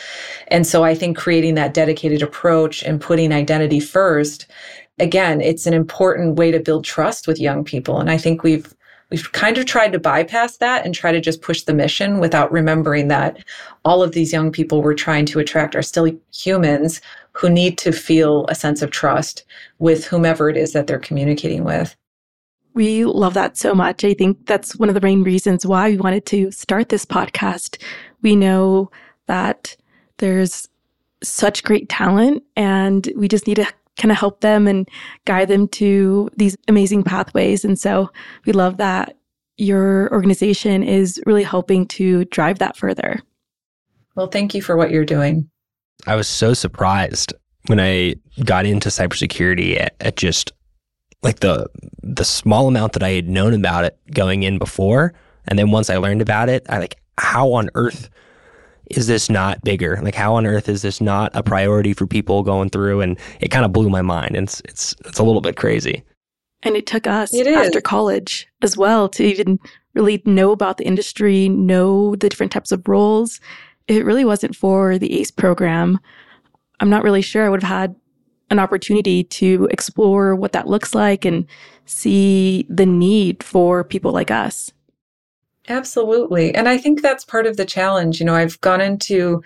And 0.48 0.66
so 0.66 0.84
I 0.84 0.96
think 0.96 1.18
creating 1.18 1.54
that 1.56 1.76
dedicated 1.76 2.24
approach 2.24 2.82
and 2.82 3.00
putting 3.00 3.32
identity 3.32 3.80
first, 3.80 4.48
again, 5.00 5.42
it's 5.42 5.66
an 5.66 5.74
important 5.74 6.36
way 6.36 6.52
to 6.52 6.60
build 6.60 6.86
trust 6.86 7.28
with 7.28 7.40
young 7.40 7.64
people. 7.64 8.00
And 8.00 8.10
I 8.10 8.18
think 8.18 8.44
we've 8.44 8.74
we've 9.12 9.32
kind 9.34 9.58
of 9.58 9.66
tried 9.66 9.92
to 9.94 10.00
bypass 10.00 10.58
that 10.58 10.86
and 10.86 10.96
try 10.96 11.12
to 11.12 11.22
just 11.22 11.42
push 11.42 11.62
the 11.62 11.74
mission 11.74 12.20
without 12.20 12.52
remembering 12.52 13.08
that 13.08 13.38
all 13.84 14.02
of 14.02 14.14
these 14.14 14.34
young 14.34 14.52
people 14.52 14.82
we're 14.82 14.96
trying 14.96 15.26
to 15.28 15.40
attract 15.40 15.76
are 15.76 15.84
still 15.84 16.12
humans 16.34 17.02
who 17.34 17.50
need 17.50 17.78
to 17.78 17.92
feel 17.92 18.46
a 18.50 18.56
sense 18.56 18.82
of 18.82 18.92
trust 18.92 19.44
with 19.78 20.06
whomever 20.06 20.50
it 20.50 20.58
is 20.58 20.74
that 20.74 20.88
they're 20.88 20.98
communicating 20.98 21.64
with. 21.64 21.96
We 22.74 23.06
love 23.06 23.36
that 23.36 23.58
so 23.58 23.74
much. 23.74 24.04
I 24.04 24.14
think 24.14 24.48
that's 24.48 24.76
one 24.76 24.90
of 24.90 24.96
the 24.96 25.02
main 25.02 25.24
reasons 25.24 25.66
why 25.66 25.92
we 25.92 25.98
wanted 25.98 26.26
to 26.28 26.52
start 26.52 26.90
this 26.90 27.06
podcast. 27.06 27.82
We 28.22 28.36
know 28.36 28.92
that 29.28 29.78
there's 30.18 30.68
such 31.24 31.64
great 31.64 31.90
talent 31.90 32.44
and 32.56 33.10
we 33.16 33.28
just 33.28 33.48
need 33.48 33.56
to 33.56 33.68
kind 33.98 34.12
of 34.12 34.18
help 34.18 34.42
them 34.42 34.68
and 34.68 34.90
guide 35.26 35.48
them 35.48 35.68
to 35.70 36.30
these 36.36 36.58
amazing 36.68 37.04
pathways. 37.04 37.64
And 37.64 37.80
so 37.80 38.12
we 38.46 38.54
love 38.54 38.78
that 38.78 39.18
your 39.58 40.12
organization 40.12 40.84
is 40.84 41.22
really 41.26 41.44
helping 41.44 41.88
to 41.88 42.26
drive 42.26 42.60
that 42.60 42.76
further. 42.76 43.22
Well, 44.16 44.28
thank 44.28 44.54
you 44.54 44.62
for 44.62 44.76
what 44.76 44.92
you're 44.92 45.06
doing. 45.06 45.50
I 46.08 46.16
was 46.16 46.28
so 46.28 46.54
surprised 46.54 47.34
when 47.68 47.80
I 47.80 48.16
got 48.44 48.66
into 48.66 48.90
cybersecurity 48.90 49.80
at, 49.80 49.96
at 50.00 50.18
just 50.18 50.52
like 51.24 51.40
the 51.40 51.68
the 52.04 52.26
small 52.26 52.68
amount 52.68 52.94
that 52.94 53.04
I 53.04 53.12
had 53.12 53.28
known 53.28 53.54
about 53.54 53.86
it 53.86 53.98
going 54.14 54.44
in 54.44 54.58
before. 54.58 55.14
And 55.48 55.58
then 55.58 55.72
once 55.72 55.90
I 55.90 55.98
learned 55.98 56.22
about 56.22 56.50
it, 56.50 56.66
I 56.70 56.78
like 56.78 56.98
how 57.18 57.54
on 57.54 57.70
earth 57.76 58.10
is 58.90 59.08
this 59.08 59.30
not 59.30 59.62
bigger? 59.64 60.00
Like, 60.02 60.16
how 60.16 60.36
on 60.36 60.46
earth 60.46 60.70
is 60.70 60.82
this 60.82 61.02
not 61.02 61.32
a 61.34 61.44
priority 61.44 61.94
for 61.94 62.08
people 62.08 62.44
going 62.44 62.70
through? 62.70 63.02
And 63.02 63.18
it 63.40 63.50
kind 63.50 63.66
of 63.66 63.74
blew 63.74 63.90
my 63.90 64.02
mind. 64.02 64.36
And 64.36 64.48
it's, 64.48 64.62
it's, 64.62 64.96
it's 65.06 65.20
a 65.20 65.24
little 65.24 65.42
bit 65.42 65.58
crazy. 65.58 66.04
And 66.64 66.76
it 66.76 66.88
took 66.88 67.06
us 67.06 67.34
it 67.34 67.48
after 67.48 67.82
college 67.82 68.48
as 68.62 68.76
well 68.76 69.08
to 69.10 69.24
even 69.24 69.60
really 69.94 70.22
know 70.26 70.52
about 70.52 70.78
the 70.78 70.86
industry, 70.86 71.48
know 71.50 72.16
the 72.16 72.30
different 72.30 72.52
types 72.52 72.72
of 72.72 72.88
roles. 72.88 73.40
If 73.88 73.98
it 73.98 74.04
really 74.04 74.26
wasn't 74.26 74.56
for 74.56 74.98
the 74.98 75.20
ACE 75.20 75.32
program, 75.32 76.00
I'm 76.80 76.90
not 76.90 77.04
really 77.04 77.22
sure 77.22 77.46
I 77.46 77.50
would 77.50 77.62
have 77.62 77.78
had 77.78 77.96
an 78.50 78.60
opportunity 78.60 79.24
to 79.24 79.68
explore 79.72 80.36
what 80.36 80.52
that 80.52 80.68
looks 80.68 80.94
like 80.94 81.26
and 81.26 81.46
see 81.86 82.66
the 82.70 82.86
need 82.86 83.44
for 83.44 83.84
people 83.84 84.12
like 84.12 84.32
us. 84.32 84.72
Absolutely. 85.68 86.54
And 86.54 86.70
I 86.70 86.78
think 86.78 87.02
that's 87.02 87.26
part 87.26 87.48
of 87.48 87.58
the 87.58 87.66
challenge. 87.66 88.20
You 88.20 88.26
know, 88.26 88.36
I've 88.36 88.60
gone 88.62 88.82
into 88.82 89.42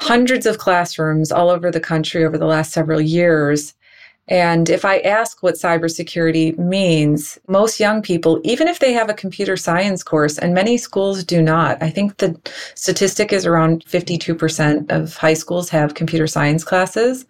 hundreds 0.00 0.46
of 0.46 0.58
classrooms 0.58 1.30
all 1.30 1.50
over 1.50 1.70
the 1.70 1.80
country 1.80 2.24
over 2.24 2.38
the 2.38 2.46
last 2.46 2.72
several 2.72 3.00
years. 3.00 3.74
And 4.28 4.70
if 4.70 4.84
I 4.84 4.98
ask 5.00 5.42
what 5.42 5.56
cybersecurity 5.56 6.56
means, 6.56 7.38
most 7.48 7.80
young 7.80 8.02
people, 8.02 8.40
even 8.44 8.68
if 8.68 8.78
they 8.78 8.92
have 8.92 9.10
a 9.10 9.14
computer 9.14 9.56
science 9.56 10.02
course, 10.02 10.38
and 10.38 10.54
many 10.54 10.78
schools 10.78 11.24
do 11.24 11.42
not, 11.42 11.82
I 11.82 11.90
think 11.90 12.16
the 12.18 12.40
statistic 12.74 13.32
is 13.32 13.46
around 13.46 13.84
52% 13.84 14.90
of 14.90 15.16
high 15.16 15.34
schools 15.34 15.68
have 15.70 15.94
computer 15.94 16.26
science 16.26 16.64
classes. 16.64 17.26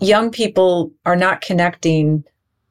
Young 0.00 0.30
people 0.30 0.90
are 1.04 1.16
not 1.16 1.42
connecting 1.42 2.24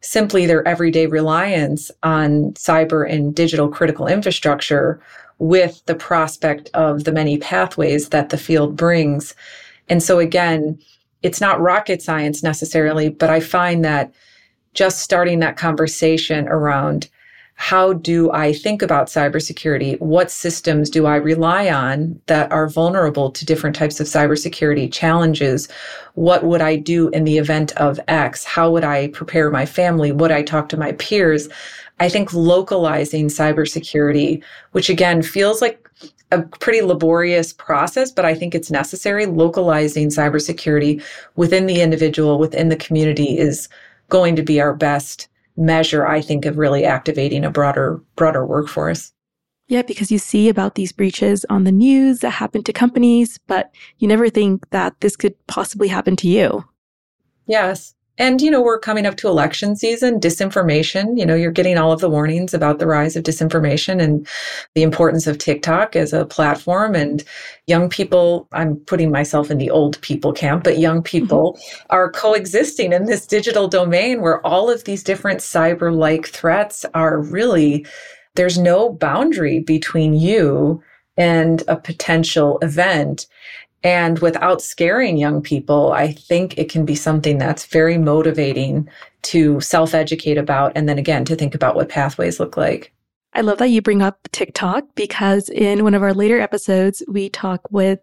simply 0.06 0.46
their 0.46 0.66
everyday 0.68 1.08
reliance 1.08 1.90
on 2.04 2.52
cyber 2.54 3.10
and 3.12 3.36
digital 3.36 3.68
critical 3.68 4.06
infrastructure 4.06 5.02
with 5.40 5.82
the 5.88 5.96
prospect 5.96 6.70
of 6.76 7.06
the 7.06 7.12
many 7.12 7.40
pathways 7.40 8.10
that 8.10 8.30
the 8.30 8.38
field 8.38 8.76
brings. 8.76 9.34
And 9.90 10.04
so, 10.04 10.20
again, 10.20 10.80
it's 11.24 11.42
not 11.42 11.60
rocket 11.60 12.04
science 12.04 12.44
necessarily, 12.44 13.10
but 13.10 13.32
I 13.32 13.40
find 13.40 13.84
that 13.84 14.14
just 14.76 15.00
starting 15.00 15.40
that 15.40 15.58
conversation 15.58 16.48
around 16.48 17.10
how 17.56 17.94
do 17.94 18.32
I 18.32 18.52
think 18.52 18.82
about 18.82 19.08
cybersecurity? 19.08 20.00
What 20.02 20.30
systems 20.30 20.90
do 20.90 21.06
I 21.06 21.16
rely 21.16 21.70
on 21.70 22.20
that 22.28 22.52
are 22.52 22.68
vulnerable 22.68 23.32
to 23.32 23.46
different 23.46 23.76
types 23.76 24.00
of 24.00 24.08
cybersecurity 24.08 24.92
challenges? 24.92 25.70
What 26.16 26.44
would 26.44 26.62
I 26.62 26.76
do 26.76 27.08
in 27.10 27.24
the 27.24 27.38
event 27.38 27.72
of 27.78 28.00
X? 28.10 28.44
How 28.44 28.70
would 28.72 28.84
I 28.84 29.08
prepare 29.08 29.50
my 29.50 29.66
family? 29.66 30.12
Would 30.12 30.32
I 30.32 30.44
talk 30.44 30.68
to 30.70 30.78
my 30.78 30.92
peers? 30.94 31.48
I 32.02 32.10
think 32.10 32.34
localizing 32.34 33.30
cybersecurity, 33.30 34.44
which 34.74 34.90
again 34.90 35.22
feels 35.22 35.62
like 35.62 35.90
a 36.32 36.42
pretty 36.42 36.82
laborious 36.82 37.54
process, 37.54 38.12
but 38.12 38.26
I 38.26 38.36
think 38.36 38.54
it's 38.54 38.70
necessary. 38.70 39.26
Localizing 39.26 40.10
cybersecurity 40.10 41.02
within 41.38 41.68
the 41.68 41.82
individual, 41.82 42.38
within 42.38 42.68
the 42.68 42.76
community 42.76 43.38
is 43.38 43.70
going 44.10 44.36
to 44.36 44.44
be 44.44 44.60
our 44.60 44.74
best 44.74 45.30
measure, 45.58 46.06
I 46.06 46.22
think, 46.22 46.46
of 46.46 46.58
really 46.58 46.86
activating 46.86 47.44
a 47.46 47.50
broader, 47.50 48.02
broader 48.16 48.46
workforce. 48.46 49.12
Yeah, 49.68 49.82
because 49.82 50.12
you 50.12 50.20
see 50.20 50.48
about 50.48 50.76
these 50.76 50.92
breaches 50.92 51.44
on 51.50 51.64
the 51.64 51.72
news 51.72 52.20
that 52.20 52.32
happen 52.32 52.64
to 52.64 52.74
companies, 52.74 53.40
but 53.48 53.72
you 53.98 54.08
never 54.08 54.30
think 54.30 54.70
that 54.70 55.00
this 55.02 55.16
could 55.16 55.34
possibly 55.48 55.88
happen 55.88 56.16
to 56.18 56.28
you. 56.28 56.64
Yes. 57.48 57.95
And, 58.18 58.42
you 58.42 58.50
know, 58.50 58.62
we're 58.62 58.80
coming 58.80 59.06
up 59.06 59.18
to 59.18 59.28
election 59.28 59.76
season, 59.76 60.20
disinformation. 60.20 61.18
You 61.18 61.26
know, 61.26 61.36
you're 61.36 61.52
getting 61.52 61.78
all 61.78 61.92
of 61.92 62.00
the 62.00 62.10
warnings 62.10 62.54
about 62.54 62.80
the 62.80 62.88
rise 62.88 63.16
of 63.16 63.24
disinformation 63.24 64.02
and 64.02 64.26
the 64.74 64.84
importance 64.84 65.28
of 65.28 65.38
TikTok 65.38 65.96
as 65.96 66.14
a 66.14 66.26
platform. 66.26 66.96
And 66.96 67.24
young 67.68 67.90
people, 67.90 68.48
I'm 68.54 68.78
putting 68.78 69.12
myself 69.12 69.52
in 69.52 69.58
the 69.58 69.70
old 69.70 70.00
people 70.02 70.32
camp, 70.32 70.64
but 70.64 70.80
young 70.80 70.98
mm-hmm. 70.98 71.18
people 71.18 71.54
mm-hmm. 71.54 71.86
are 71.90 72.12
coexisting 72.12 72.94
in 72.94 73.06
this 73.06 73.28
digital 73.28 73.68
domain 73.68 74.22
where 74.22 74.46
all 74.46 74.70
of 74.70 74.86
these 74.86 75.04
different 75.04 75.42
cyber 75.42 75.94
like 75.94 76.28
threats 76.28 76.86
are 76.94 77.20
really, 77.20 77.86
there's 78.36 78.58
no 78.58 78.90
boundary 78.90 79.60
between 79.60 80.14
you 80.14 80.82
and 81.18 81.64
a 81.68 81.76
potential 81.76 82.60
event. 82.62 83.28
And 83.86 84.18
without 84.18 84.64
scaring 84.64 85.16
young 85.16 85.44
people, 85.44 85.92
I 85.94 86.12
think 86.12 86.58
it 86.58 86.70
can 86.70 86.86
be 86.86 86.96
something 86.96 87.38
that's 87.38 87.68
very 87.68 88.00
motivating 88.00 88.90
to 89.22 89.62
self 89.62 89.94
educate 89.94 90.40
about. 90.40 90.72
And 90.76 90.90
then 90.90 90.98
again, 90.98 91.24
to 91.26 91.36
think 91.36 91.54
about 91.54 91.76
what 91.76 91.88
pathways 91.88 92.40
look 92.40 92.58
like. 92.58 92.92
I 93.34 93.42
love 93.42 93.60
that 93.60 93.68
you 93.68 93.84
bring 93.84 94.02
up 94.02 94.28
TikTok 94.32 94.86
because 94.96 95.50
in 95.50 95.84
one 95.84 95.94
of 95.94 96.02
our 96.02 96.16
later 96.16 96.40
episodes, 96.40 97.04
we 97.08 97.30
talk 97.30 97.62
with 97.70 98.00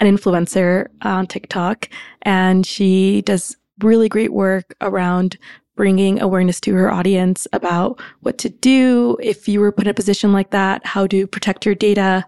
an 0.00 0.06
influencer 0.06 0.88
on 1.00 1.26
TikTok 1.26 1.88
and 2.22 2.66
she 2.66 3.22
does 3.22 3.56
really 3.78 4.10
great 4.10 4.34
work 4.34 4.74
around 4.82 5.38
bringing 5.76 6.20
awareness 6.20 6.60
to 6.60 6.74
her 6.74 6.92
audience 6.92 7.46
about 7.54 8.02
what 8.20 8.36
to 8.36 8.50
do 8.50 9.16
if 9.22 9.48
you 9.48 9.60
were 9.60 9.72
put 9.72 9.86
in 9.86 9.90
a 9.90 9.94
position 9.94 10.30
like 10.30 10.50
that, 10.50 10.84
how 10.84 11.06
to 11.06 11.26
protect 11.26 11.64
your 11.64 11.74
data, 11.74 12.26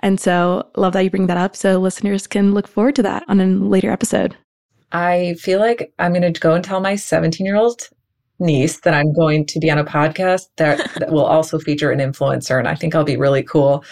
and 0.00 0.20
so, 0.20 0.68
love 0.76 0.92
that 0.92 1.02
you 1.02 1.10
bring 1.10 1.26
that 1.26 1.36
up 1.36 1.56
so 1.56 1.78
listeners 1.78 2.26
can 2.26 2.52
look 2.52 2.68
forward 2.68 2.96
to 2.96 3.02
that 3.02 3.24
on 3.28 3.40
a 3.40 3.46
later 3.46 3.90
episode. 3.90 4.36
I 4.92 5.34
feel 5.40 5.58
like 5.58 5.92
I'm 5.98 6.12
going 6.12 6.32
to 6.32 6.40
go 6.40 6.54
and 6.54 6.64
tell 6.64 6.80
my 6.80 6.96
17 6.96 7.44
year 7.44 7.56
old 7.56 7.88
niece 8.38 8.80
that 8.80 8.94
I'm 8.94 9.12
going 9.14 9.46
to 9.46 9.58
be 9.58 9.70
on 9.70 9.78
a 9.78 9.84
podcast 9.84 10.48
that, 10.56 10.78
that 10.98 11.10
will 11.10 11.24
also 11.24 11.58
feature 11.58 11.90
an 11.90 12.00
influencer. 12.00 12.58
And 12.58 12.68
I 12.68 12.74
think 12.74 12.94
I'll 12.94 13.04
be 13.04 13.16
really 13.16 13.42
cool. 13.42 13.84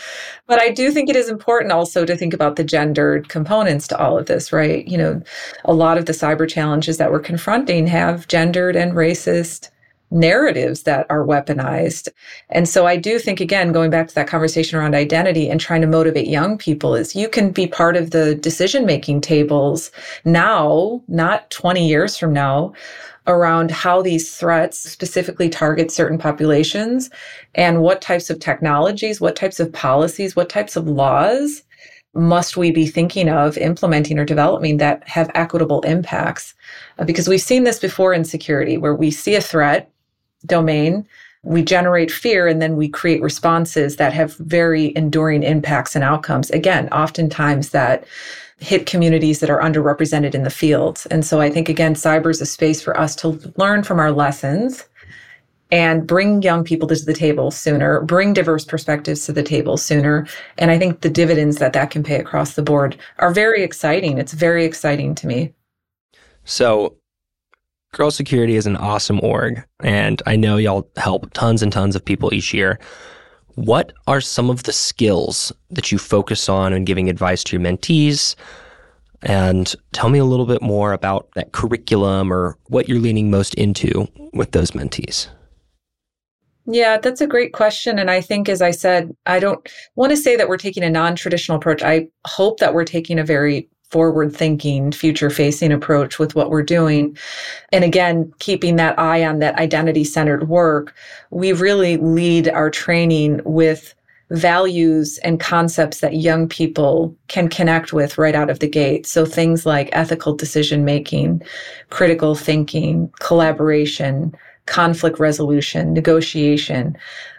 But 0.46 0.61
I 0.61 0.70
do 0.70 0.90
think 0.90 1.08
it 1.08 1.16
is 1.16 1.30
important 1.30 1.73
also 1.73 2.04
to 2.04 2.16
think 2.16 2.34
about 2.34 2.56
the 2.56 2.64
gendered 2.64 3.28
components 3.28 3.88
to 3.88 3.99
all 3.99 4.18
of 4.18 4.26
this, 4.26 4.52
right? 4.52 4.87
You 4.87 4.99
know, 4.99 5.23
a 5.64 5.73
lot 5.73 5.99
of 5.99 6.06
the 6.06 6.12
cyber 6.12 6.49
challenges 6.49 6.99
that 6.99 7.11
we're 7.11 7.20
confronting 7.20 7.87
have 7.87 8.28
gendered 8.28 8.76
and 8.76 8.92
racist 8.92 9.70
narratives 10.11 10.84
that 10.84 11.06
are 11.11 11.25
weaponized. 11.25 12.08
And 12.50 12.68
so 12.68 12.87
I 12.87 12.96
do 12.96 13.18
think, 13.18 13.40
again, 13.40 13.73
going 13.73 13.90
back 13.90 14.08
to 14.08 14.14
that 14.14 14.28
conversation 14.28 14.78
around 14.78 14.94
identity 14.94 15.49
and 15.49 15.61
trying 15.61 15.80
to 15.80 15.87
motivate 15.87 16.28
young 16.28 16.56
people 16.56 16.94
is 16.94 17.16
you 17.16 17.28
can 17.28 17.50
be 17.50 17.66
part 17.66 17.96
of 17.96 18.11
the 18.11 18.34
decision 18.34 18.87
making 18.87 19.20
tables 19.20 19.90
now, 20.25 21.02
not 21.08 21.50
20 21.50 21.87
years 21.87 22.16
from 22.16 22.32
now, 22.32 22.73
around 23.26 23.70
how 23.70 24.02
these 24.02 24.37
threats 24.37 24.78
specifically 24.78 25.49
target 25.49 25.90
certain 25.90 26.18
populations 26.18 27.11
and 27.54 27.80
what 27.80 28.02
types 28.02 28.28
of 28.28 28.38
technologies, 28.38 29.20
what 29.20 29.37
types 29.37 29.58
of 29.61 29.73
policies, 29.73 30.37
what 30.37 30.49
types 30.49 30.76
of 30.76 30.87
laws 30.87 31.62
must 32.14 32.56
we 32.56 32.70
be 32.70 32.87
thinking 32.87 33.28
of 33.28 33.56
implementing 33.58 34.18
or 34.18 34.25
developing 34.25 34.76
that 34.76 35.06
have 35.08 35.30
equitable 35.34 35.80
impacts? 35.82 36.54
Uh, 36.99 37.04
because 37.04 37.28
we've 37.28 37.40
seen 37.40 37.64
this 37.64 37.78
before 37.78 38.12
in 38.12 38.25
security 38.25 38.76
where 38.76 38.94
we 38.94 39.11
see 39.11 39.34
a 39.34 39.40
threat 39.40 39.90
domain, 40.46 41.06
we 41.42 41.62
generate 41.62 42.10
fear 42.10 42.46
and 42.46 42.60
then 42.60 42.76
we 42.76 42.88
create 42.88 43.22
responses 43.22 43.96
that 43.96 44.12
have 44.12 44.36
very 44.36 44.96
enduring 44.96 45.42
impacts 45.42 45.94
and 45.94 46.02
outcomes. 46.02 46.50
Again, 46.50 46.88
oftentimes 46.88 47.70
that 47.70 48.04
hit 48.58 48.86
communities 48.86 49.40
that 49.40 49.50
are 49.50 49.60
underrepresented 49.60 50.34
in 50.34 50.42
the 50.42 50.50
fields. 50.50 51.06
And 51.06 51.24
so 51.24 51.40
I 51.40 51.50
think, 51.50 51.68
again, 51.68 51.94
cyber 51.94 52.30
is 52.30 52.40
a 52.40 52.46
space 52.46 52.80
for 52.80 52.98
us 52.98 53.14
to 53.16 53.38
learn 53.56 53.82
from 53.82 53.98
our 53.98 54.12
lessons 54.12 54.84
and 55.70 56.06
bring 56.06 56.40
young 56.40 56.62
people 56.62 56.86
to 56.88 56.94
the 57.04 57.12
table 57.12 57.50
sooner, 57.50 58.00
bring 58.02 58.32
diverse 58.32 58.64
perspectives 58.64 59.26
to 59.26 59.32
the 59.32 59.42
table 59.42 59.76
sooner. 59.76 60.26
And 60.56 60.70
I 60.70 60.78
think 60.78 61.00
the 61.00 61.10
dividends 61.10 61.58
that 61.58 61.72
that 61.72 61.90
can 61.90 62.02
pay 62.02 62.16
across 62.16 62.54
the 62.54 62.62
board 62.62 62.96
are 63.18 63.32
very 63.32 63.62
exciting. 63.62 64.18
It's 64.18 64.32
very 64.32 64.64
exciting 64.64 65.14
to 65.16 65.26
me. 65.26 65.52
So, 66.44 66.96
Girl 67.94 68.10
Security 68.10 68.56
is 68.56 68.66
an 68.66 68.76
awesome 68.76 69.20
org, 69.22 69.64
and 69.84 70.20
I 70.26 70.34
know 70.34 70.56
y'all 70.56 70.90
help 70.96 71.32
tons 71.32 71.62
and 71.62 71.72
tons 71.72 71.94
of 71.94 72.04
people 72.04 72.34
each 72.34 72.52
year. 72.52 72.80
What 73.54 73.92
are 74.08 74.20
some 74.20 74.50
of 74.50 74.64
the 74.64 74.72
skills 74.72 75.52
that 75.70 75.92
you 75.92 75.98
focus 75.98 76.48
on 76.48 76.72
in 76.72 76.84
giving 76.84 77.08
advice 77.08 77.44
to 77.44 77.56
your 77.56 77.64
mentees? 77.64 78.34
And 79.22 79.72
tell 79.92 80.10
me 80.10 80.18
a 80.18 80.24
little 80.24 80.44
bit 80.44 80.60
more 80.60 80.92
about 80.92 81.28
that 81.36 81.52
curriculum 81.52 82.32
or 82.32 82.58
what 82.66 82.88
you're 82.88 82.98
leaning 82.98 83.30
most 83.30 83.54
into 83.54 84.08
with 84.32 84.50
those 84.50 84.72
mentees. 84.72 85.28
Yeah, 86.66 86.98
that's 86.98 87.20
a 87.20 87.28
great 87.28 87.52
question. 87.52 88.00
And 88.00 88.10
I 88.10 88.20
think, 88.20 88.48
as 88.48 88.60
I 88.60 88.72
said, 88.72 89.14
I 89.26 89.38
don't 89.38 89.68
want 89.94 90.10
to 90.10 90.16
say 90.16 90.34
that 90.34 90.48
we're 90.48 90.56
taking 90.56 90.82
a 90.82 90.90
non 90.90 91.14
traditional 91.14 91.58
approach. 91.58 91.82
I 91.82 92.08
hope 92.26 92.58
that 92.58 92.74
we're 92.74 92.84
taking 92.84 93.20
a 93.20 93.24
very 93.24 93.68
forward 93.94 94.34
thinking, 94.34 94.90
future 94.90 95.30
facing 95.30 95.70
approach 95.70 96.18
with 96.18 96.34
what 96.34 96.50
we're 96.50 96.64
doing. 96.64 97.16
And 97.70 97.84
again, 97.84 98.34
keeping 98.40 98.74
that 98.74 98.98
eye 98.98 99.24
on 99.24 99.38
that 99.38 99.54
identity 99.54 100.02
centered 100.02 100.48
work, 100.48 100.92
we 101.30 101.52
really 101.52 101.96
lead 101.98 102.48
our 102.48 102.70
training 102.70 103.40
with 103.44 103.94
values 104.30 105.18
and 105.18 105.38
concepts 105.38 106.00
that 106.00 106.16
young 106.16 106.48
people 106.48 107.16
can 107.28 107.48
connect 107.48 107.92
with 107.92 108.18
right 108.18 108.34
out 108.34 108.50
of 108.50 108.58
the 108.58 108.66
gate. 108.68 109.06
So 109.06 109.24
things 109.24 109.64
like 109.64 109.90
ethical 109.92 110.34
decision 110.34 110.84
making, 110.84 111.42
critical 111.90 112.34
thinking, 112.34 113.12
collaboration, 113.20 114.34
conflict 114.66 115.20
resolution, 115.20 115.92
negotiation. 115.92 116.96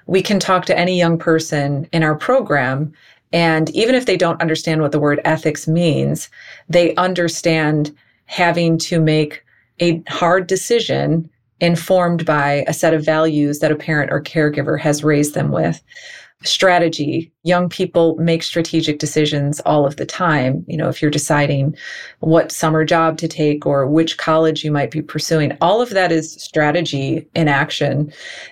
We 0.07 0.21
can 0.21 0.39
talk 0.39 0.65
to 0.67 0.79
any 0.79 0.97
young 0.97 1.17
person 1.19 1.89
in 1.91 2.01
our 2.01 2.15
program 2.15 2.93
and 3.34 3.70
even 3.72 3.96
if 3.96 4.05
they 4.05 4.17
don't 4.17 4.41
understand 4.41 4.82
what 4.82 4.91
the 4.91 5.00
word 5.00 5.22
ethics 5.25 5.68
means, 5.68 6.29
they 6.70 6.96
understand 6.96 7.96
having 8.25 8.77
to 8.77 9.00
make 9.00 9.44
a 9.79 10.01
hard 10.07 10.48
decision 10.48 11.29
informed 11.59 12.25
by 12.25 12.66
a 12.68 12.74
set 12.74 12.94
of 12.94 13.05
values 13.05 13.59
that 13.59 13.72
a 13.72 13.75
parent 13.75 14.11
or 14.11 14.22
caregiver 14.22 14.79
has 14.79 15.03
raised 15.03 15.33
them 15.33 15.51
with 15.51 15.81
strategy. 16.44 17.31
Young 17.46 17.70
people 17.70 18.18
make 18.18 18.44
strategic 18.44 19.00
decisions 19.00 19.60
all 19.62 19.86
of 19.86 19.96
the 19.96 20.05
time. 20.05 20.66
You 20.68 20.77
know, 20.77 20.90
if 20.90 21.01
you're 21.01 21.12
deciding 21.12 21.75
what 22.20 22.51
summer 22.51 22.84
job 22.84 23.18
to 23.20 23.27
take 23.27 23.66
or 23.66 23.88
which 23.88 24.18
college 24.18 24.64
you 24.64 24.72
might 24.72 24.92
be 24.92 25.01
pursuing, 25.01 25.55
all 25.62 25.79
of 25.81 25.92
that 25.92 26.12
is 26.12 26.34
strategy 26.34 27.27
in 27.36 27.48
action. 27.48 28.12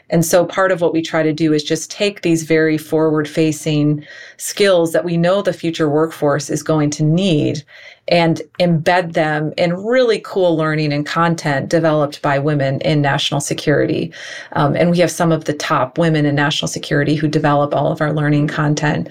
And 0.09 0.23
so 0.23 0.45
part 0.45 0.71
of 0.71 0.79
what 0.79 0.93
we 0.93 1.01
try 1.01 1.23
to 1.23 1.33
do 1.33 1.53
is 1.53 1.63
just 1.63 1.91
take 1.91 2.21
these 2.21 2.43
very 2.43 2.77
forward 2.77 3.27
facing 3.27 4.05
skills 4.37 4.93
that 4.93 5.03
we 5.03 5.17
know 5.17 5.41
the 5.41 5.53
future 5.53 5.89
workforce 5.89 6.49
is 6.49 6.63
going 6.63 6.91
to 6.91 7.03
need 7.03 7.63
and 8.09 8.41
embed 8.59 9.13
them 9.13 9.53
in 9.57 9.73
really 9.73 10.19
cool 10.25 10.57
learning 10.57 10.91
and 10.91 11.05
content 11.05 11.69
developed 11.69 12.21
by 12.21 12.37
women 12.37 12.81
in 12.81 13.01
national 13.01 13.39
security. 13.39 14.11
Um, 14.53 14.75
and 14.75 14.91
we 14.91 14.99
have 14.99 15.11
some 15.11 15.31
of 15.31 15.45
the 15.45 15.53
top 15.53 15.97
women 15.97 16.25
in 16.25 16.35
national 16.35 16.67
security 16.67 17.15
who 17.15 17.27
develop 17.29 17.73
all 17.73 17.91
of 17.91 18.01
our 18.01 18.11
learning 18.11 18.47
content 18.83 19.09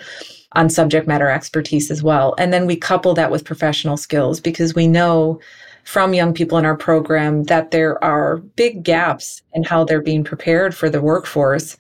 on 0.53 0.69
subject 0.69 1.09
matter 1.09 1.31
expertise 1.31 1.91
as 1.91 2.03
well. 2.03 2.35
And 2.39 2.53
then 2.53 2.67
we 2.67 2.77
couple 2.77 3.15
that 3.15 3.31
with 3.31 3.45
professional 3.45 3.97
skills 3.97 4.41
because 4.41 4.75
we 4.75 4.87
know 4.87 5.41
from 5.85 6.15
young 6.15 6.35
people 6.35 6.59
in 6.59 6.67
our 6.67 6.77
program 6.77 7.45
that 7.45 7.71
there 7.71 8.03
are 8.05 8.37
big 8.37 8.85
gaps 8.85 9.43
in 9.55 9.65
how 9.65 9.85
they're 9.85 10.03
being 10.03 10.25
prepared 10.25 10.75
for 10.75 10.91
the 10.91 11.01
workforce. 11.01 11.77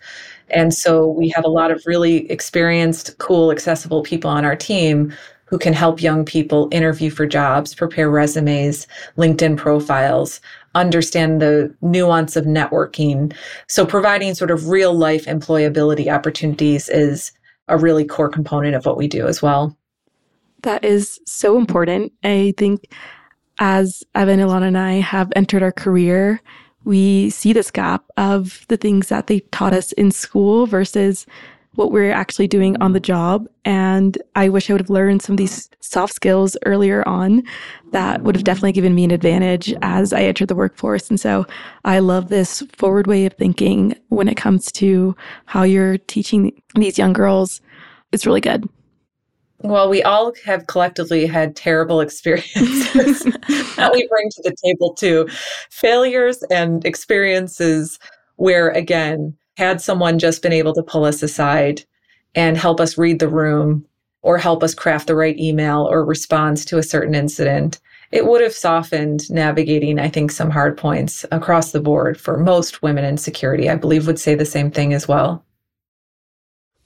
And 0.48 0.74
so 0.74 1.06
we 1.06 1.28
have 1.30 1.44
a 1.44 1.50
lot 1.50 1.70
of 1.70 1.82
really 1.86 2.30
experienced, 2.30 3.16
cool, 3.18 3.52
accessible 3.52 4.02
people 4.02 4.30
on 4.30 4.44
our 4.44 4.56
team 4.56 5.12
who 5.44 5.58
can 5.58 5.74
help 5.74 6.02
young 6.02 6.24
people 6.24 6.68
interview 6.72 7.10
for 7.10 7.26
jobs, 7.26 7.74
prepare 7.74 8.10
resumes, 8.10 8.86
LinkedIn 9.18 9.58
profiles, 9.58 10.40
understand 10.74 11.42
the 11.42 11.72
nuance 11.82 12.36
of 12.36 12.46
networking. 12.46 13.34
So 13.68 13.84
providing 13.84 14.34
sort 14.34 14.50
of 14.50 14.68
real 14.68 14.94
life 14.94 15.26
employability 15.26 16.12
opportunities 16.12 16.88
is 16.88 17.32
a 17.68 17.78
really 17.78 18.04
core 18.04 18.28
component 18.28 18.74
of 18.74 18.84
what 18.86 18.96
we 18.96 19.08
do 19.08 19.26
as 19.26 19.42
well. 19.42 19.76
That 20.62 20.84
is 20.84 21.20
so 21.26 21.56
important. 21.56 22.12
I 22.22 22.54
think 22.56 22.84
as 23.58 24.02
Evan, 24.14 24.40
Ilana, 24.40 24.68
and 24.68 24.78
I 24.78 24.94
have 24.94 25.32
entered 25.34 25.62
our 25.62 25.72
career, 25.72 26.40
we 26.84 27.30
see 27.30 27.52
this 27.52 27.70
gap 27.70 28.04
of 28.16 28.64
the 28.68 28.76
things 28.76 29.08
that 29.08 29.26
they 29.26 29.40
taught 29.52 29.72
us 29.72 29.92
in 29.92 30.10
school 30.10 30.66
versus 30.66 31.26
what 31.74 31.90
we're 31.90 32.12
actually 32.12 32.46
doing 32.48 32.80
on 32.82 32.92
the 32.92 33.00
job. 33.00 33.48
And 33.64 34.18
I 34.34 34.48
wish 34.48 34.68
I 34.68 34.74
would 34.74 34.80
have 34.80 34.90
learned 34.90 35.22
some 35.22 35.34
of 35.34 35.38
these 35.38 35.70
soft 35.80 36.14
skills 36.14 36.56
earlier 36.66 37.06
on 37.08 37.42
that 37.92 38.22
would 38.22 38.36
have 38.36 38.44
definitely 38.44 38.72
given 38.72 38.94
me 38.94 39.04
an 39.04 39.10
advantage 39.10 39.74
as 39.82 40.12
I 40.12 40.22
entered 40.22 40.48
the 40.48 40.54
workforce. 40.54 41.08
And 41.08 41.18
so 41.18 41.46
I 41.84 41.98
love 41.98 42.28
this 42.28 42.62
forward 42.72 43.06
way 43.06 43.26
of 43.26 43.34
thinking 43.34 43.94
when 44.08 44.28
it 44.28 44.36
comes 44.36 44.70
to 44.72 45.16
how 45.46 45.62
you're 45.62 45.98
teaching 45.98 46.60
these 46.74 46.98
young 46.98 47.12
girls. 47.12 47.60
It's 48.12 48.26
really 48.26 48.40
good. 48.40 48.68
Well, 49.60 49.88
we 49.88 50.02
all 50.02 50.32
have 50.44 50.66
collectively 50.66 51.24
had 51.24 51.54
terrible 51.54 52.00
experiences 52.00 53.22
that 53.76 53.90
we 53.92 54.06
bring 54.08 54.28
to 54.30 54.42
the 54.42 54.54
table 54.62 54.92
too. 54.92 55.28
Failures 55.70 56.42
and 56.50 56.84
experiences 56.84 57.98
where, 58.36 58.70
again, 58.70 59.36
had 59.56 59.80
someone 59.80 60.18
just 60.18 60.42
been 60.42 60.52
able 60.52 60.74
to 60.74 60.82
pull 60.82 61.04
us 61.04 61.22
aside 61.22 61.84
and 62.34 62.56
help 62.56 62.80
us 62.80 62.98
read 62.98 63.18
the 63.18 63.28
room 63.28 63.84
or 64.22 64.38
help 64.38 64.62
us 64.62 64.74
craft 64.74 65.08
the 65.08 65.14
right 65.14 65.38
email 65.38 65.86
or 65.90 66.04
response 66.04 66.64
to 66.64 66.78
a 66.78 66.82
certain 66.82 67.14
incident, 67.14 67.80
it 68.12 68.26
would 68.26 68.40
have 68.40 68.52
softened 68.52 69.28
navigating, 69.30 69.98
I 69.98 70.08
think, 70.08 70.30
some 70.30 70.50
hard 70.50 70.76
points 70.76 71.24
across 71.32 71.72
the 71.72 71.80
board 71.80 72.20
for 72.20 72.36
most 72.38 72.82
women 72.82 73.04
in 73.04 73.16
security. 73.16 73.68
I 73.68 73.76
believe 73.76 74.06
would 74.06 74.18
say 74.18 74.34
the 74.34 74.44
same 74.44 74.70
thing 74.70 74.92
as 74.94 75.08
well. 75.08 75.44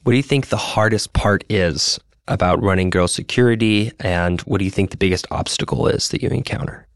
What 0.05 0.13
do 0.13 0.17
you 0.17 0.23
think 0.23 0.49
the 0.49 0.57
hardest 0.57 1.13
part 1.13 1.45
is 1.49 1.99
about 2.29 2.63
running 2.63 2.91
girl 2.91 3.09
security? 3.09 3.93
And 4.01 4.41
what 4.43 4.59
do 4.59 4.65
you 4.65 4.71
think 4.71 4.91
the 4.91 4.97
biggest 4.97 5.27
obstacle 5.31 5.89
is 5.89 6.09
that 6.11 6.23
you 6.23 6.29
encounter? 6.29 6.87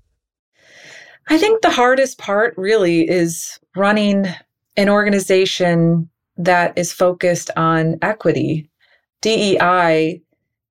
I 1.28 1.36
think 1.38 1.62
the 1.62 1.70
hardest 1.70 2.18
part 2.18 2.54
really 2.56 3.08
is 3.08 3.58
running 3.76 4.26
an 4.76 4.88
organization 4.88 6.08
that 6.36 6.76
is 6.76 6.92
focused 6.92 7.50
on 7.56 7.98
equity. 8.02 8.68
DEI 9.20 10.22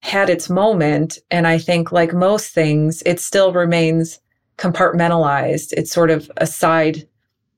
had 0.02 0.30
its 0.30 0.50
moment. 0.50 1.20
And 1.30 1.46
I 1.46 1.58
think, 1.58 1.92
like 1.92 2.14
most 2.14 2.54
things, 2.54 3.04
it 3.06 3.20
still 3.20 3.54
remains 3.54 4.20
compartmentalized. 4.58 5.74
It's 5.74 5.92
sort 5.92 6.10
of 6.10 6.32
a 6.38 6.48
side 6.48 7.08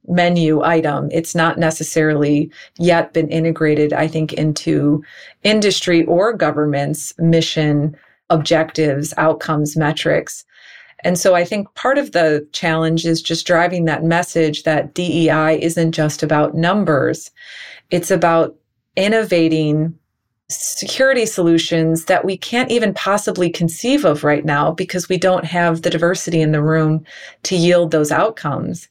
menu 0.07 0.61
item. 0.63 1.09
It's 1.11 1.35
not 1.35 1.59
necessarily 1.59 2.51
yet 2.77 3.13
been 3.13 3.29
integrated, 3.29 3.93
I 3.93 4.07
think, 4.07 4.33
into 4.33 5.03
industry 5.43 6.03
or 6.05 6.33
government's 6.33 7.13
mission, 7.19 7.95
objectives, 8.29 9.13
outcomes, 9.17 9.77
metrics. 9.77 10.43
And 11.03 11.17
so 11.17 11.35
I 11.35 11.43
think 11.43 11.73
part 11.75 11.97
of 11.97 12.11
the 12.11 12.47
challenge 12.51 13.05
is 13.05 13.21
just 13.21 13.47
driving 13.47 13.85
that 13.85 14.03
message 14.03 14.63
that 14.63 14.93
DEI 14.93 15.59
isn't 15.61 15.93
just 15.93 16.23
about 16.23 16.55
numbers. 16.55 17.31
It's 17.89 18.11
about 18.11 18.55
innovating 18.95 19.97
security 20.49 21.25
solutions 21.25 22.05
that 22.05 22.25
we 22.25 22.37
can't 22.37 22.71
even 22.71 22.93
possibly 22.93 23.49
conceive 23.49 24.05
of 24.05 24.23
right 24.23 24.43
now 24.43 24.71
because 24.71 25.07
we 25.07 25.17
don't 25.17 25.45
have 25.45 25.81
the 25.81 25.89
diversity 25.89 26.41
in 26.41 26.51
the 26.51 26.61
room 26.61 27.03
to 27.43 27.55
yield 27.55 27.91
those 27.91 28.11
outcomes. 28.11 28.87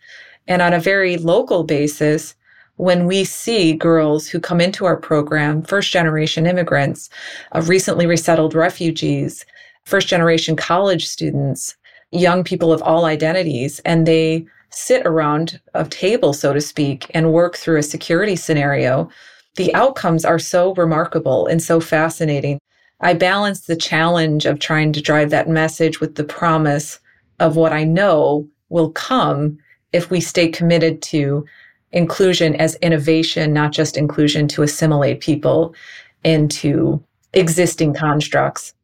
And 0.48 0.62
on 0.62 0.72
a 0.72 0.80
very 0.80 1.16
local 1.18 1.64
basis, 1.64 2.34
when 2.76 3.04
we 3.04 3.24
see 3.24 3.74
girls 3.74 4.26
who 4.26 4.40
come 4.40 4.60
into 4.60 4.86
our 4.86 4.96
program, 4.96 5.62
first 5.62 5.92
generation 5.92 6.46
immigrants, 6.46 7.10
uh, 7.52 7.60
recently 7.62 8.06
resettled 8.06 8.54
refugees, 8.54 9.44
first 9.84 10.08
generation 10.08 10.56
college 10.56 11.06
students, 11.06 11.76
young 12.12 12.44
people 12.44 12.72
of 12.72 12.82
all 12.82 13.04
identities, 13.04 13.80
and 13.84 14.06
they 14.06 14.46
sit 14.70 15.06
around 15.06 15.60
a 15.74 15.84
table, 15.84 16.32
so 16.32 16.52
to 16.52 16.60
speak, 16.60 17.10
and 17.14 17.32
work 17.32 17.56
through 17.56 17.78
a 17.78 17.82
security 17.82 18.36
scenario 18.36 19.10
the 19.56 19.74
outcomes 19.74 20.24
are 20.24 20.38
so 20.38 20.74
remarkable 20.74 21.46
and 21.46 21.62
so 21.62 21.80
fascinating. 21.80 22.58
I 23.00 23.14
balance 23.14 23.62
the 23.62 23.76
challenge 23.76 24.46
of 24.46 24.58
trying 24.58 24.92
to 24.92 25.02
drive 25.02 25.30
that 25.30 25.48
message 25.48 26.00
with 26.00 26.14
the 26.14 26.24
promise 26.24 27.00
of 27.40 27.56
what 27.56 27.72
I 27.72 27.84
know 27.84 28.48
will 28.68 28.90
come 28.92 29.58
if 29.92 30.10
we 30.10 30.20
stay 30.20 30.48
committed 30.48 31.02
to 31.02 31.44
inclusion 31.92 32.54
as 32.56 32.76
innovation, 32.76 33.52
not 33.52 33.72
just 33.72 33.96
inclusion 33.96 34.46
to 34.48 34.62
assimilate 34.62 35.20
people 35.20 35.74
into 36.22 37.02
existing 37.32 37.94
constructs. 37.94 38.74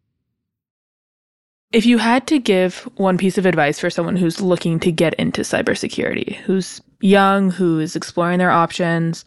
If 1.76 1.84
you 1.84 1.98
had 1.98 2.26
to 2.28 2.38
give 2.38 2.88
one 2.96 3.18
piece 3.18 3.36
of 3.36 3.44
advice 3.44 3.78
for 3.78 3.90
someone 3.90 4.16
who's 4.16 4.40
looking 4.40 4.80
to 4.80 4.90
get 4.90 5.12
into 5.16 5.42
cybersecurity, 5.42 6.36
who's 6.36 6.80
young, 7.02 7.50
who 7.50 7.80
is 7.80 7.94
exploring 7.94 8.38
their 8.38 8.50
options, 8.50 9.26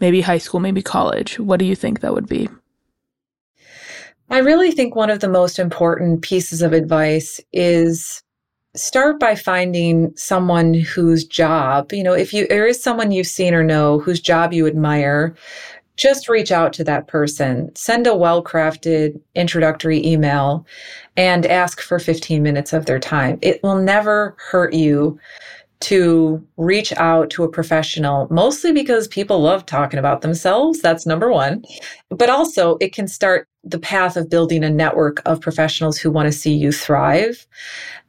maybe 0.00 0.22
high 0.22 0.38
school, 0.38 0.60
maybe 0.60 0.80
college, 0.80 1.38
what 1.38 1.58
do 1.58 1.66
you 1.66 1.76
think 1.76 2.00
that 2.00 2.14
would 2.14 2.26
be? 2.26 2.48
I 4.30 4.38
really 4.38 4.70
think 4.70 4.96
one 4.96 5.10
of 5.10 5.20
the 5.20 5.28
most 5.28 5.58
important 5.58 6.22
pieces 6.22 6.62
of 6.62 6.72
advice 6.72 7.38
is 7.52 8.22
start 8.74 9.20
by 9.20 9.34
finding 9.34 10.16
someone 10.16 10.72
whose 10.72 11.26
job, 11.26 11.92
you 11.92 12.02
know, 12.02 12.14
if 12.14 12.32
you 12.32 12.46
there 12.48 12.66
is 12.66 12.82
someone 12.82 13.10
you've 13.10 13.26
seen 13.26 13.52
or 13.52 13.62
know 13.62 13.98
whose 13.98 14.20
job 14.20 14.54
you 14.54 14.66
admire, 14.66 15.36
just 16.00 16.30
reach 16.30 16.50
out 16.50 16.72
to 16.72 16.82
that 16.82 17.08
person. 17.08 17.70
Send 17.76 18.06
a 18.06 18.16
well-crafted 18.16 19.20
introductory 19.34 20.04
email 20.06 20.66
and 21.18 21.44
ask 21.44 21.82
for 21.82 21.98
15 21.98 22.42
minutes 22.42 22.72
of 22.72 22.86
their 22.86 22.98
time. 22.98 23.38
It 23.42 23.62
will 23.62 23.76
never 23.76 24.34
hurt 24.38 24.72
you 24.72 25.20
to 25.80 26.46
reach 26.58 26.92
out 26.94 27.30
to 27.30 27.42
a 27.42 27.48
professional, 27.48 28.28
mostly 28.30 28.70
because 28.70 29.08
people 29.08 29.40
love 29.40 29.64
talking 29.64 29.98
about 29.98 30.20
themselves. 30.20 30.80
That's 30.80 31.06
number 31.06 31.30
one. 31.30 31.64
But 32.10 32.28
also, 32.28 32.76
it 32.80 32.92
can 32.92 33.08
start 33.08 33.48
the 33.64 33.78
path 33.78 34.16
of 34.16 34.28
building 34.28 34.62
a 34.62 34.70
network 34.70 35.22
of 35.24 35.40
professionals 35.40 35.98
who 35.98 36.10
want 36.10 36.26
to 36.26 36.32
see 36.32 36.52
you 36.52 36.70
thrive. 36.70 37.46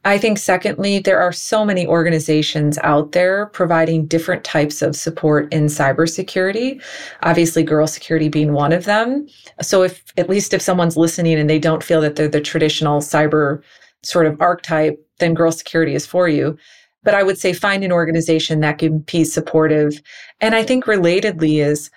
I 0.04 0.18
think, 0.18 0.36
secondly, 0.36 0.98
there 0.98 1.20
are 1.20 1.32
so 1.32 1.64
many 1.64 1.86
organizations 1.86 2.76
out 2.78 3.12
there 3.12 3.46
providing 3.46 4.06
different 4.06 4.44
types 4.44 4.82
of 4.82 4.94
support 4.94 5.50
in 5.52 5.66
cybersecurity. 5.66 6.82
Obviously, 7.22 7.62
girl 7.62 7.86
security 7.86 8.28
being 8.28 8.52
one 8.52 8.72
of 8.72 8.84
them. 8.84 9.26
So, 9.62 9.82
if 9.82 10.12
at 10.18 10.28
least 10.28 10.52
if 10.52 10.60
someone's 10.60 10.96
listening 10.98 11.38
and 11.38 11.48
they 11.48 11.58
don't 11.58 11.84
feel 11.84 12.02
that 12.02 12.16
they're 12.16 12.28
the 12.28 12.40
traditional 12.40 13.00
cyber 13.00 13.62
sort 14.02 14.26
of 14.26 14.38
archetype, 14.40 14.98
then 15.20 15.32
girl 15.32 15.52
security 15.52 15.94
is 15.94 16.04
for 16.04 16.28
you 16.28 16.58
but 17.02 17.14
I 17.14 17.22
would 17.22 17.38
say 17.38 17.52
find 17.52 17.84
an 17.84 17.92
organization 17.92 18.60
that 18.60 18.78
can 18.78 18.98
be 19.00 19.24
supportive. 19.24 20.00
And 20.40 20.54
I 20.54 20.62
think 20.62 20.84
relatedly 20.84 21.64
is 21.64 21.90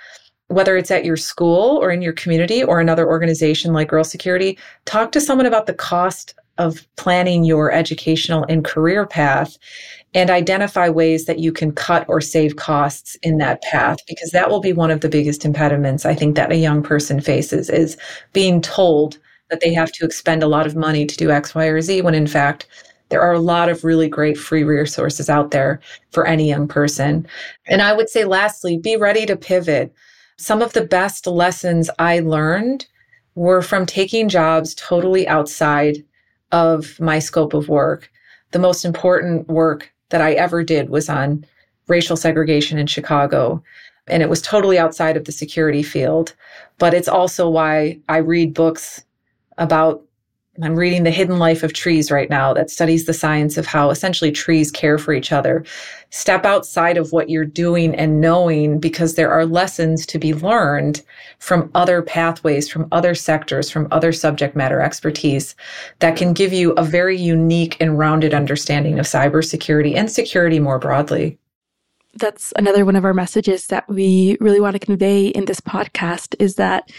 whether 0.48 0.78
it's 0.78 0.92
at 0.92 1.06
your 1.06 1.18
school 1.18 1.78
or 1.82 1.92
in 1.92 2.02
your 2.02 2.14
community 2.14 2.64
or 2.64 2.80
another 2.80 3.08
organization 3.08 3.74
like 3.74 3.90
Girl 3.90 4.04
Security, 4.04 4.58
talk 4.86 5.12
to 5.12 5.22
someone 5.22 5.48
about 5.48 5.66
the 5.66 5.74
cost 5.74 6.36
of 6.58 6.88
planning 6.96 7.44
your 7.44 7.72
educational 7.72 8.46
and 8.48 8.64
career 8.64 9.06
path 9.06 9.58
and 10.14 10.30
identify 10.30 10.88
ways 10.88 11.26
that 11.26 11.40
you 11.40 11.52
can 11.52 11.72
cut 11.74 12.06
or 12.08 12.22
save 12.22 12.56
costs 12.56 13.16
in 13.24 13.38
that 13.40 13.62
path 13.64 13.98
because 14.08 14.32
that 14.32 14.50
will 14.50 14.62
be 14.62 14.72
one 14.72 14.92
of 14.92 15.02
the 15.02 15.10
biggest 15.10 15.44
impediments 15.44 16.06
I 16.06 16.16
think 16.16 16.36
that 16.36 16.52
a 16.52 16.58
young 16.58 16.82
person 16.82 17.20
faces 17.20 17.70
is 17.70 17.98
being 18.32 18.62
told 18.62 19.20
that 19.50 19.60
they 19.60 19.74
have 19.74 19.92
to 19.94 20.06
expend 20.06 20.42
a 20.42 20.48
lot 20.48 20.66
of 20.66 20.76
money 20.76 21.06
to 21.06 21.18
do 21.18 21.30
X, 21.32 21.54
Y, 21.54 21.66
or 21.66 21.82
Z 21.82 22.02
when 22.02 22.16
in 22.16 22.28
fact 22.28 22.68
there 23.16 23.22
are 23.22 23.32
a 23.32 23.40
lot 23.40 23.70
of 23.70 23.86
really 23.86 24.10
great 24.10 24.38
free 24.38 24.66
resources 24.66 25.30
out 25.30 25.52
there 25.52 25.80
for 26.12 26.28
any 26.28 26.50
young 26.50 26.68
person. 26.68 27.26
And 27.66 27.82
I 27.82 27.94
would 27.94 28.10
say, 28.10 28.26
lastly, 28.26 28.78
be 28.78 28.98
ready 28.98 29.26
to 29.26 29.38
pivot. 29.38 29.94
Some 30.36 30.62
of 30.62 30.74
the 30.74 30.84
best 30.84 31.26
lessons 31.26 31.90
I 31.98 32.20
learned 32.20 32.86
were 33.36 33.62
from 33.62 33.86
taking 33.86 34.28
jobs 34.28 34.76
totally 34.76 35.26
outside 35.30 36.04
of 36.52 37.00
my 37.00 37.20
scope 37.20 37.54
of 37.54 37.70
work. 37.70 38.12
The 38.52 38.60
most 38.60 38.84
important 38.84 39.48
work 39.48 39.94
that 40.10 40.20
I 40.20 40.34
ever 40.34 40.62
did 40.62 40.90
was 40.90 41.08
on 41.08 41.46
racial 41.88 42.18
segregation 42.18 42.78
in 42.78 42.86
Chicago. 42.86 43.64
And 44.08 44.22
it 44.22 44.30
was 44.30 44.42
totally 44.42 44.78
outside 44.78 45.16
of 45.16 45.24
the 45.24 45.32
security 45.32 45.84
field. 45.84 46.36
But 46.80 46.94
it's 46.94 47.08
also 47.08 47.48
why 47.48 47.98
I 48.10 48.18
read 48.18 48.54
books 48.54 49.06
about 49.58 50.04
I'm 50.62 50.76
reading 50.78 51.04
The 51.04 51.12
Hidden 51.12 51.38
Life 51.38 51.64
of 51.64 51.74
Trees 51.74 52.10
right 52.10 52.30
now 52.30 52.54
that 52.54 52.70
studies 52.70 53.06
the 53.06 53.14
science 53.14 53.58
of 53.58 53.66
how 53.66 53.90
essentially 53.90 54.32
trees 54.32 54.72
care 54.72 54.98
for 54.98 55.12
each 55.12 55.34
other. 55.34 55.66
Step 56.12 56.46
outside 56.46 56.96
of 56.96 57.12
what 57.12 57.30
you're 57.30 57.44
doing 57.44 57.94
and 57.96 58.22
knowing 58.22 58.80
because 58.80 59.16
there 59.16 59.30
are 59.30 59.46
lessons 59.46 60.06
to 60.06 60.18
be 60.18 60.34
learned 60.34 61.02
from 61.40 61.70
other 61.76 62.02
pathways, 62.02 62.70
from 62.70 62.88
other 62.94 63.14
sectors, 63.14 63.70
from 63.70 63.90
other 63.92 64.14
subject 64.14 64.56
matter 64.56 64.80
expertise 64.80 65.56
that 66.00 66.16
can 66.16 66.32
give 66.32 66.54
you 66.54 66.72
a 66.74 66.84
very 66.84 67.18
unique 67.18 67.76
and 67.82 68.00
rounded 68.00 68.34
understanding 68.34 68.98
of 68.98 69.06
cybersecurity 69.06 69.94
and 69.94 70.10
security 70.10 70.60
more 70.60 70.80
broadly. 70.80 71.38
That's 72.14 72.54
another 72.56 72.86
one 72.86 72.96
of 72.96 73.04
our 73.04 73.14
messages 73.14 73.68
that 73.68 73.90
we 73.90 74.38
really 74.40 74.62
want 74.62 74.76
to 74.76 74.80
convey 74.80 75.28
in 75.28 75.46
this 75.46 75.60
podcast 75.60 76.34
is 76.40 76.56
that 76.56 76.90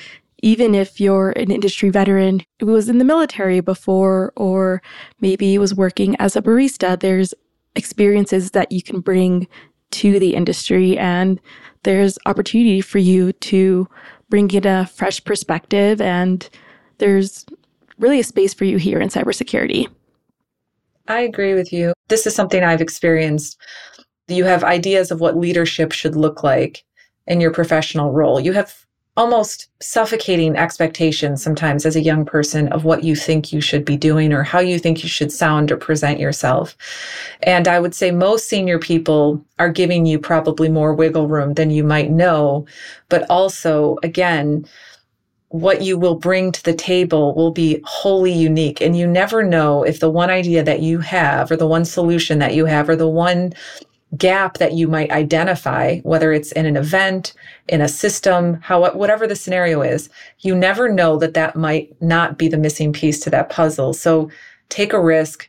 even 0.42 0.75
if 0.75 1.01
you're 1.01 1.31
an 1.31 1.51
industry 1.51 1.90
veteran 1.90 2.42
who 2.61 2.66
was 2.66 2.88
in 2.88 2.99
the 2.99 3.05
military 3.05 3.61
before, 3.61 4.33
or 4.37 4.83
maybe 5.20 5.57
was 5.59 5.75
working 5.75 6.16
as 6.18 6.37
a 6.37 6.42
barista, 6.42 6.99
there's 6.99 7.35
experiences 7.75 8.51
that 8.53 8.72
you 8.72 8.83
can 8.83 9.01
bring 9.01 9.46
to 9.92 10.18
the 10.18 10.35
industry 10.35 10.99
and 10.99 11.40
there's 11.85 12.18
opportunity 12.27 12.81
for 12.81 12.99
you 12.99 13.33
to 13.33 13.88
bring 14.29 14.51
in 14.51 14.66
a 14.66 14.87
fresh 14.87 15.22
perspective 15.22 16.01
and 16.01 16.51
there's 16.99 17.46
really 17.99 18.20
a 18.20 18.25
space 18.25 18.53
for 18.53 18.64
you 18.64 18.77
here 18.77 19.01
in 19.01 19.09
cybersecurity. 19.09 19.88
I 21.09 21.20
agree 21.20 21.55
with 21.55 21.72
you. 21.72 21.92
This 22.09 22.27
is 22.27 22.35
something 22.35 22.64
I've 22.64 22.81
experienced. 22.81 23.59
You 24.29 24.44
have 24.44 24.64
ideas 24.64 25.11
of 25.11 25.20
what 25.20 25.37
leadership 25.37 25.92
should 25.92 26.16
look 26.16 26.42
like 26.42 26.85
in 27.27 27.40
your 27.40 27.53
professional 27.53 28.12
role. 28.12 28.40
You 28.40 28.53
have 28.53 28.86
almost 29.16 29.68
suffocating 29.81 30.57
expectations 30.57 31.42
sometimes 31.42 31.87
as 31.87 31.96
a 31.96 32.02
young 32.02 32.24
person 32.24 32.68
of 32.68 32.85
what 32.85 33.02
you 33.02 33.16
think 33.16 33.52
you 33.52 33.61
should 33.61 33.85
be 33.85 33.96
doing 33.96 34.33
or 34.33 34.42
how 34.42 34.59
you 34.59 34.79
think 34.79 35.02
you 35.02 35.09
should 35.09 35.33
sound 35.33 35.72
or 35.72 35.76
present 35.76 36.20
yourself. 36.20 36.76
And 37.42 37.66
I 37.66 37.81
would 37.81 37.94
say 37.94 38.11
most 38.11 38.48
senior 38.48 38.79
people 38.79 39.42
are 39.59 39.70
giving 39.70 40.05
you 40.05 40.18
probably 40.18 40.68
more 40.68 40.94
wiggle 40.94 41.29
room 41.29 41.55
than 41.55 41.70
you 41.70 41.83
might 41.83 42.11
know. 42.11 42.66
But 43.09 43.24
also, 43.31 43.96
again, 44.02 44.66
what 45.48 45.81
you 45.81 45.96
will 45.96 46.16
bring 46.16 46.52
to 46.52 46.62
the 46.64 46.74
table 46.74 47.35
will 47.35 47.52
be 47.52 47.81
wholly 47.85 48.33
unique. 48.33 48.83
And 48.83 48.96
you 48.96 49.07
never 49.07 49.42
know 49.42 49.83
if 49.83 50.00
the 50.00 50.11
one 50.11 50.29
idea 50.29 50.62
that 50.62 50.81
you 50.81 50.98
have 50.98 51.50
or 51.50 51.57
the 51.57 51.66
one 51.66 51.85
solution 51.85 52.38
that 52.40 52.55
you 52.55 52.66
have 52.66 52.88
or 52.88 52.96
the 52.96 53.09
one 53.09 53.55
gap 54.16 54.59
that 54.59 54.72
you 54.72 54.88
might 54.88 55.11
identify, 55.11 55.98
whether 56.00 56.33
it's 56.33 56.52
in 56.52 56.66
an 56.66 56.76
event, 56.76 57.33
in 57.68 57.81
a 57.81 57.88
system, 57.88 58.55
how, 58.62 58.90
whatever 58.92 59.26
the 59.26 59.37
scenario 59.37 59.83
is, 59.83 60.09
you 60.40 60.55
never 60.55 60.88
know 60.88 61.18
that 61.18 61.35
that 61.35 61.57
might 61.57 62.00
not 62.00 62.38
be 62.38 62.48
the 62.48 62.59
missing 62.59 62.92
piece 62.92 63.20
to 63.20 63.31
that 63.31 63.50
puzzle. 63.50 63.92
So 63.92 64.31
take 64.68 64.92
a 64.92 65.00
risk, 65.00 65.48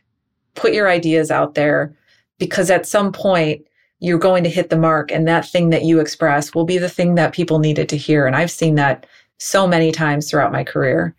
put 0.54 0.72
your 0.72 0.88
ideas 0.88 1.30
out 1.30 1.54
there, 1.54 1.94
because 2.38 2.70
at 2.70 2.86
some 2.86 3.12
point 3.12 3.64
you're 4.00 4.18
going 4.18 4.44
to 4.44 4.50
hit 4.50 4.70
the 4.70 4.78
mark 4.78 5.10
and 5.10 5.26
that 5.26 5.48
thing 5.48 5.70
that 5.70 5.84
you 5.84 6.00
express 6.00 6.54
will 6.54 6.64
be 6.64 6.78
the 6.78 6.88
thing 6.88 7.16
that 7.16 7.34
people 7.34 7.58
needed 7.58 7.88
to 7.88 7.96
hear. 7.96 8.26
And 8.26 8.36
I've 8.36 8.50
seen 8.50 8.76
that 8.76 9.06
so 9.38 9.66
many 9.66 9.92
times 9.92 10.30
throughout 10.30 10.52
my 10.52 10.64
career. 10.64 11.14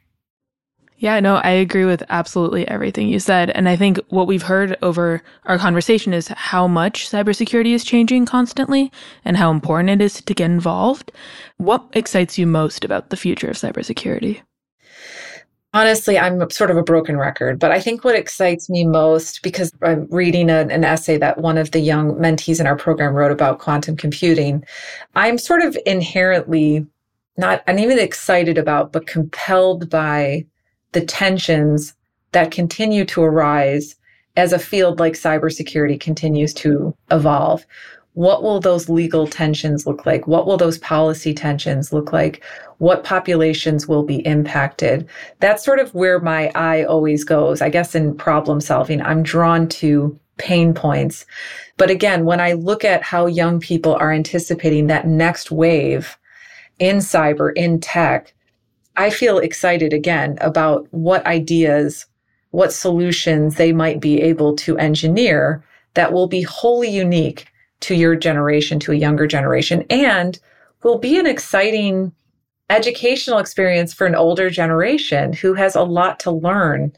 Yeah, 1.02 1.22
no, 1.22 1.38
I 1.38 1.52
agree 1.52 1.86
with 1.86 2.04
absolutely 2.10 2.68
everything 2.68 3.08
you 3.08 3.20
said. 3.20 3.52
And 3.52 3.70
I 3.70 3.78
think 3.78 4.00
what 4.10 4.28
we've 4.28 4.44
heard 4.44 4.78
over 4.82 5.24
our 5.46 5.58
conversation 5.58 6.14
is 6.14 6.28
how 6.28 6.68
much 6.68 7.10
cybersecurity 7.10 7.74
is 7.74 7.86
changing 7.86 8.26
constantly 8.26 8.92
and 9.24 9.38
how 9.38 9.50
important 9.50 9.90
it 9.90 10.02
is 10.02 10.22
to 10.22 10.34
get 10.34 10.52
involved. 10.52 11.14
What 11.56 11.88
excites 11.94 12.38
you 12.38 12.46
most 12.46 12.84
about 12.84 13.12
the 13.12 13.18
future 13.18 13.50
of 13.50 13.56
cybersecurity? 13.56 14.42
Honestly, 15.74 16.20
I'm 16.20 16.50
sort 16.50 16.70
of 16.70 16.76
a 16.76 16.84
broken 16.84 17.16
record, 17.16 17.60
but 17.60 17.72
I 17.72 17.80
think 17.80 18.04
what 18.04 18.16
excites 18.16 18.70
me 18.70 18.86
most 18.86 19.42
because 19.42 19.72
I'm 19.82 20.06
reading 20.10 20.50
a, 20.50 20.68
an 20.68 20.84
essay 20.84 21.18
that 21.20 21.38
one 21.38 21.58
of 21.58 21.72
the 21.72 21.80
young 21.80 22.16
mentees 22.16 22.60
in 22.60 22.68
our 22.68 22.76
program 22.76 23.14
wrote 23.14 23.32
about 23.32 23.60
quantum 23.60 23.96
computing. 23.96 24.66
I'm 25.16 25.38
sort 25.38 25.62
of 25.62 25.78
inherently 25.86 26.86
not, 27.38 27.64
I'm 27.68 27.80
even 27.80 28.00
excited 28.00 28.58
about, 28.58 28.92
but 28.92 29.08
compelled 29.08 29.90
by 29.90 30.46
the 30.92 31.02
tensions 31.02 31.94
that 32.32 32.52
continue 32.52 33.06
to 33.06 33.24
arise 33.24 33.96
as 34.36 34.54
a 34.54 34.60
field 34.60 35.00
like 35.00 35.14
cybersecurity 35.14 36.00
continues 36.00 36.54
to 36.54 36.96
evolve. 37.12 37.66
What 38.14 38.44
will 38.44 38.60
those 38.60 38.90
legal 38.90 39.28
tensions 39.28 39.86
look 39.86 40.06
like? 40.06 40.28
What 40.28 40.46
will 40.46 40.58
those 40.58 40.78
policy 40.78 41.34
tensions 41.34 41.94
look 41.94 42.12
like? 42.12 42.44
What 42.80 43.04
populations 43.04 43.88
will 43.88 44.04
be 44.04 44.26
impacted? 44.26 45.08
That's 45.40 45.64
sort 45.64 45.80
of 45.80 45.94
where 45.94 46.20
my 46.20 46.52
eye 46.56 46.84
always 46.84 47.24
goes. 47.24 47.62
I 47.62 47.70
guess 47.70 47.96
in 47.96 48.16
problem 48.16 48.62
solving, 48.62 49.02
I'm 49.02 49.24
drawn 49.24 49.68
to 49.70 50.18
pain 50.38 50.74
points. 50.74 51.26
But 51.78 51.90
again, 51.90 52.26
when 52.26 52.40
I 52.40 52.54
look 52.54 52.84
at 52.84 53.04
how 53.04 53.26
young 53.26 53.60
people 53.60 53.96
are 53.96 54.12
anticipating 54.12 54.88
that 54.88 55.08
next 55.08 55.52
wave 55.52 56.18
in 56.80 56.98
cyber, 56.98 57.52
in 57.56 57.80
tech, 57.80 58.34
I 59.00 59.10
feel 59.10 59.38
excited 59.40 59.94
again 59.94 60.38
about 60.42 60.86
what 60.92 61.26
ideas, 61.26 62.06
what 62.52 62.74
solutions 62.74 63.56
they 63.56 63.72
might 63.72 64.02
be 64.02 64.22
able 64.22 64.58
to 64.58 64.78
engineer 64.78 65.64
that 65.94 66.12
will 66.12 66.28
be 66.28 66.42
wholly 66.42 66.90
unique 66.90 67.48
to 67.80 67.96
your 67.96 68.18
generation, 68.18 68.78
to 68.82 68.92
a 68.92 68.98
younger 68.98 69.26
generation, 69.26 69.86
and 69.90 70.38
will 70.84 70.98
be 70.98 71.18
an 71.18 71.26
exciting 71.26 72.12
educational 72.70 73.40
experience 73.40 73.94
for 73.94 74.06
an 74.06 74.16
older 74.16 74.50
generation 74.50 75.32
who 75.32 75.54
has 75.54 75.78
a 75.78 75.84
lot 75.84 76.20
to 76.20 76.32
learn 76.32 76.92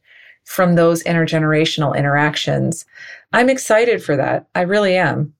from 0.43 0.73
those 0.73 1.03
intergenerational 1.03 1.95
interactions. 1.95 2.83
I'm 3.31 3.47
excited 3.47 4.03
for 4.03 4.17
that. 4.17 4.47
I 4.55 4.61
really 4.61 4.95
am. 4.95 5.35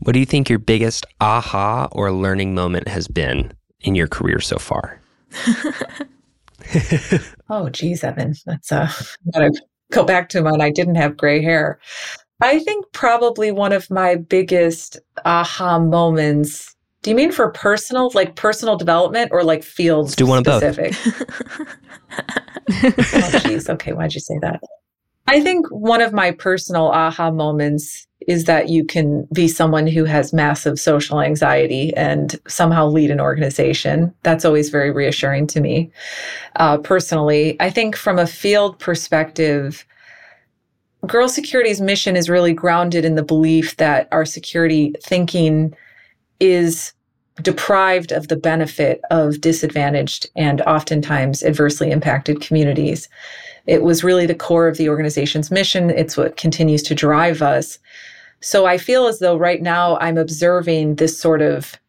What 0.00 0.12
do 0.12 0.18
you 0.18 0.26
think 0.26 0.50
your 0.50 0.58
biggest 0.58 1.06
aha 1.22 1.88
or 1.90 2.12
learning 2.12 2.54
moment 2.54 2.86
has 2.86 3.08
been 3.08 3.54
in 3.80 3.94
your 3.94 4.08
career 4.08 4.40
so 4.40 4.58
far? 4.58 5.00
oh, 7.50 7.68
geez, 7.70 8.04
Evan, 8.04 8.34
that's 8.46 8.72
uh, 8.72 8.90
gotta 9.32 9.52
go 9.92 10.04
back 10.04 10.28
to 10.30 10.42
when 10.42 10.60
I 10.60 10.70
didn't 10.70 10.96
have 10.96 11.16
gray 11.16 11.42
hair. 11.42 11.78
I 12.40 12.58
think 12.58 12.86
probably 12.92 13.52
one 13.52 13.72
of 13.72 13.90
my 13.90 14.16
biggest 14.16 14.98
aha 15.24 15.78
moments. 15.78 16.74
Do 17.02 17.10
you 17.10 17.16
mean 17.16 17.32
for 17.32 17.50
personal, 17.50 18.10
like 18.14 18.34
personal 18.34 18.76
development, 18.76 19.30
or 19.32 19.44
like 19.44 19.62
field 19.62 20.06
Let's 20.06 20.16
do 20.16 20.26
one 20.26 20.44
specific? 20.44 20.94
Of 21.06 21.28
both. 22.88 23.14
oh, 23.14 23.38
geez. 23.40 23.68
Okay, 23.68 23.92
why'd 23.92 24.14
you 24.14 24.20
say 24.20 24.38
that? 24.40 24.60
I 25.26 25.40
think 25.40 25.66
one 25.70 26.00
of 26.00 26.12
my 26.12 26.32
personal 26.32 26.88
aha 26.88 27.30
moments 27.30 28.06
is 28.26 28.44
that 28.44 28.68
you 28.68 28.84
can 28.84 29.26
be 29.32 29.48
someone 29.48 29.86
who 29.86 30.04
has 30.04 30.32
massive 30.32 30.78
social 30.78 31.20
anxiety 31.20 31.94
and 31.96 32.40
somehow 32.46 32.86
lead 32.86 33.10
an 33.10 33.20
organization. 33.20 34.14
That's 34.22 34.44
always 34.44 34.70
very 34.70 34.90
reassuring 34.90 35.46
to 35.48 35.60
me. 35.60 35.90
Uh, 36.56 36.78
personally, 36.78 37.56
I 37.60 37.70
think 37.70 37.96
from 37.96 38.18
a 38.18 38.26
field 38.26 38.78
perspective, 38.78 39.84
Girl 41.06 41.28
Security's 41.28 41.80
mission 41.80 42.16
is 42.16 42.30
really 42.30 42.54
grounded 42.54 43.04
in 43.04 43.14
the 43.14 43.22
belief 43.22 43.76
that 43.76 44.08
our 44.10 44.24
security 44.24 44.94
thinking 45.02 45.74
is 46.40 46.92
deprived 47.42 48.12
of 48.12 48.28
the 48.28 48.36
benefit 48.36 49.00
of 49.10 49.40
disadvantaged 49.40 50.30
and 50.36 50.60
oftentimes 50.62 51.42
adversely 51.42 51.90
impacted 51.90 52.40
communities. 52.40 53.08
It 53.66 53.82
was 53.82 54.04
really 54.04 54.26
the 54.26 54.34
core 54.34 54.68
of 54.68 54.76
the 54.76 54.88
organization's 54.88 55.50
mission. 55.50 55.90
It's 55.90 56.16
what 56.16 56.36
continues 56.36 56.82
to 56.84 56.94
drive 56.94 57.42
us. 57.42 57.78
So 58.44 58.66
I 58.66 58.76
feel 58.76 59.06
as 59.06 59.20
though 59.20 59.38
right 59.38 59.62
now 59.62 59.96
I'm 60.00 60.18
observing 60.18 60.96
this 60.96 61.18
sort 61.18 61.40
of 61.40 61.80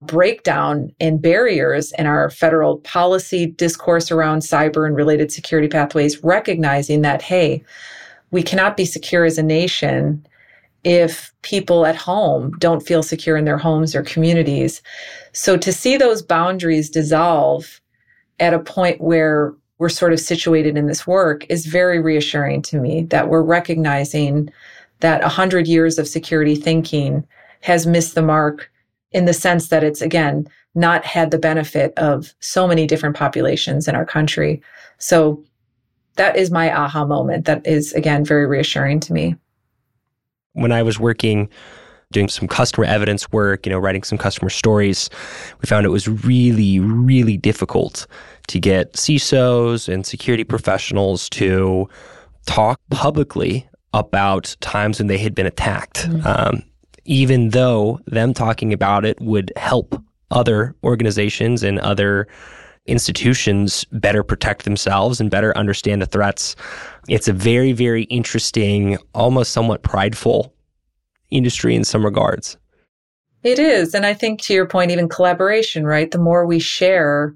breakdown 0.00 0.90
and 1.00 1.20
barriers 1.20 1.92
in 1.98 2.06
our 2.06 2.30
federal 2.30 2.78
policy 2.78 3.44
discourse 3.44 4.10
around 4.10 4.38
cyber 4.38 4.86
and 4.86 4.96
related 4.96 5.30
security 5.30 5.68
pathways, 5.68 6.24
recognizing 6.24 7.02
that, 7.02 7.20
hey, 7.20 7.62
we 8.30 8.42
cannot 8.42 8.74
be 8.74 8.86
secure 8.86 9.26
as 9.26 9.36
a 9.36 9.42
nation 9.42 10.26
if 10.82 11.30
people 11.42 11.84
at 11.84 11.96
home 11.96 12.52
don't 12.58 12.86
feel 12.86 13.02
secure 13.02 13.36
in 13.36 13.44
their 13.44 13.58
homes 13.58 13.94
or 13.94 14.02
communities. 14.02 14.80
So 15.32 15.58
to 15.58 15.72
see 15.74 15.98
those 15.98 16.22
boundaries 16.22 16.88
dissolve 16.88 17.82
at 18.40 18.54
a 18.54 18.60
point 18.60 19.02
where 19.02 19.54
we're 19.76 19.90
sort 19.90 20.14
of 20.14 20.20
situated 20.20 20.78
in 20.78 20.86
this 20.86 21.06
work 21.06 21.44
is 21.50 21.66
very 21.66 22.00
reassuring 22.00 22.62
to 22.62 22.80
me 22.80 23.02
that 23.10 23.28
we're 23.28 23.42
recognizing 23.42 24.48
that 25.00 25.22
100 25.22 25.66
years 25.66 25.98
of 25.98 26.08
security 26.08 26.54
thinking 26.54 27.26
has 27.60 27.86
missed 27.86 28.14
the 28.14 28.22
mark 28.22 28.70
in 29.12 29.24
the 29.24 29.32
sense 29.32 29.68
that 29.68 29.82
it's 29.82 30.02
again 30.02 30.48
not 30.74 31.04
had 31.04 31.30
the 31.30 31.38
benefit 31.38 31.92
of 31.96 32.34
so 32.40 32.66
many 32.66 32.86
different 32.86 33.16
populations 33.16 33.88
in 33.88 33.94
our 33.94 34.04
country. 34.04 34.62
So 34.98 35.42
that 36.16 36.36
is 36.36 36.50
my 36.50 36.74
aha 36.74 37.04
moment. 37.04 37.46
That 37.46 37.66
is, 37.66 37.92
again, 37.94 38.24
very 38.24 38.46
reassuring 38.46 39.00
to 39.00 39.12
me. 39.12 39.36
When 40.52 40.72
I 40.72 40.82
was 40.82 40.98
working, 40.98 41.48
doing 42.10 42.28
some 42.28 42.48
customer 42.48 42.86
evidence 42.86 43.30
work, 43.32 43.66
you 43.66 43.70
know, 43.70 43.78
writing 43.78 44.02
some 44.02 44.18
customer 44.18 44.50
stories, 44.50 45.10
we 45.60 45.66
found 45.66 45.86
it 45.86 45.90
was 45.90 46.08
really, 46.08 46.80
really 46.80 47.36
difficult 47.36 48.06
to 48.48 48.58
get 48.58 48.94
CISOs 48.94 49.92
and 49.92 50.06
security 50.06 50.44
professionals 50.44 51.28
to 51.30 51.88
talk 52.46 52.80
publicly 52.90 53.68
about 53.92 54.56
times 54.60 54.98
when 54.98 55.08
they 55.08 55.18
had 55.18 55.34
been 55.34 55.46
attacked. 55.46 56.06
Mm-hmm. 56.06 56.26
Um, 56.26 56.62
even 57.04 57.50
though 57.50 58.00
them 58.06 58.34
talking 58.34 58.72
about 58.72 59.04
it 59.04 59.18
would 59.20 59.52
help 59.56 60.00
other 60.30 60.74
organizations 60.84 61.62
and 61.62 61.78
other 61.78 62.28
institutions 62.86 63.84
better 63.92 64.22
protect 64.22 64.64
themselves 64.64 65.20
and 65.20 65.30
better 65.30 65.56
understand 65.56 66.02
the 66.02 66.06
threats. 66.06 66.56
It's 67.08 67.28
a 67.28 67.32
very, 67.32 67.72
very 67.72 68.04
interesting, 68.04 68.98
almost 69.14 69.52
somewhat 69.52 69.82
prideful 69.82 70.54
industry 71.30 71.74
in 71.74 71.84
some 71.84 72.04
regards. 72.04 72.56
It 73.42 73.58
is. 73.58 73.94
And 73.94 74.04
I 74.04 74.14
think 74.14 74.40
to 74.42 74.54
your 74.54 74.66
point, 74.66 74.90
even 74.90 75.08
collaboration, 75.08 75.86
right? 75.86 76.10
The 76.10 76.18
more 76.18 76.44
we 76.44 76.58
share, 76.58 77.34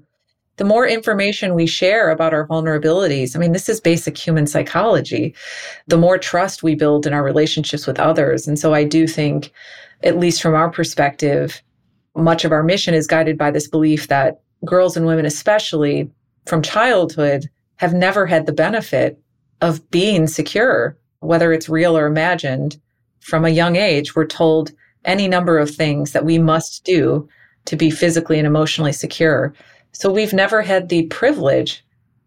the 0.57 0.65
more 0.65 0.87
information 0.87 1.55
we 1.55 1.65
share 1.65 2.11
about 2.11 2.33
our 2.33 2.47
vulnerabilities. 2.47 3.35
I 3.35 3.39
mean, 3.39 3.53
this 3.53 3.69
is 3.69 3.81
basic 3.81 4.17
human 4.17 4.45
psychology. 4.45 5.33
The 5.87 5.97
more 5.97 6.17
trust 6.17 6.61
we 6.61 6.75
build 6.75 7.07
in 7.07 7.13
our 7.13 7.23
relationships 7.23 7.87
with 7.87 7.99
others. 7.99 8.47
And 8.47 8.59
so 8.59 8.73
I 8.73 8.83
do 8.83 9.07
think, 9.07 9.51
at 10.03 10.19
least 10.19 10.41
from 10.41 10.53
our 10.53 10.69
perspective, 10.69 11.61
much 12.15 12.45
of 12.45 12.51
our 12.51 12.63
mission 12.63 12.93
is 12.93 13.07
guided 13.07 13.37
by 13.37 13.49
this 13.49 13.67
belief 13.67 14.07
that 14.09 14.41
girls 14.65 14.95
and 14.95 15.05
women, 15.05 15.25
especially 15.25 16.09
from 16.45 16.61
childhood, 16.61 17.49
have 17.77 17.93
never 17.93 18.25
had 18.25 18.45
the 18.45 18.53
benefit 18.53 19.19
of 19.61 19.89
being 19.89 20.27
secure, 20.27 20.95
whether 21.21 21.51
it's 21.51 21.69
real 21.69 21.97
or 21.97 22.05
imagined. 22.05 22.79
From 23.21 23.45
a 23.45 23.49
young 23.49 23.75
age, 23.75 24.15
we're 24.15 24.25
told 24.25 24.71
any 25.05 25.27
number 25.27 25.57
of 25.57 25.73
things 25.73 26.11
that 26.11 26.25
we 26.25 26.37
must 26.37 26.83
do 26.83 27.27
to 27.65 27.75
be 27.75 27.89
physically 27.89 28.37
and 28.37 28.45
emotionally 28.45 28.91
secure. 28.91 29.53
So 29.93 30.11
we've 30.11 30.33
never 30.33 30.61
had 30.61 30.89
the 30.89 31.05
privilege 31.07 31.83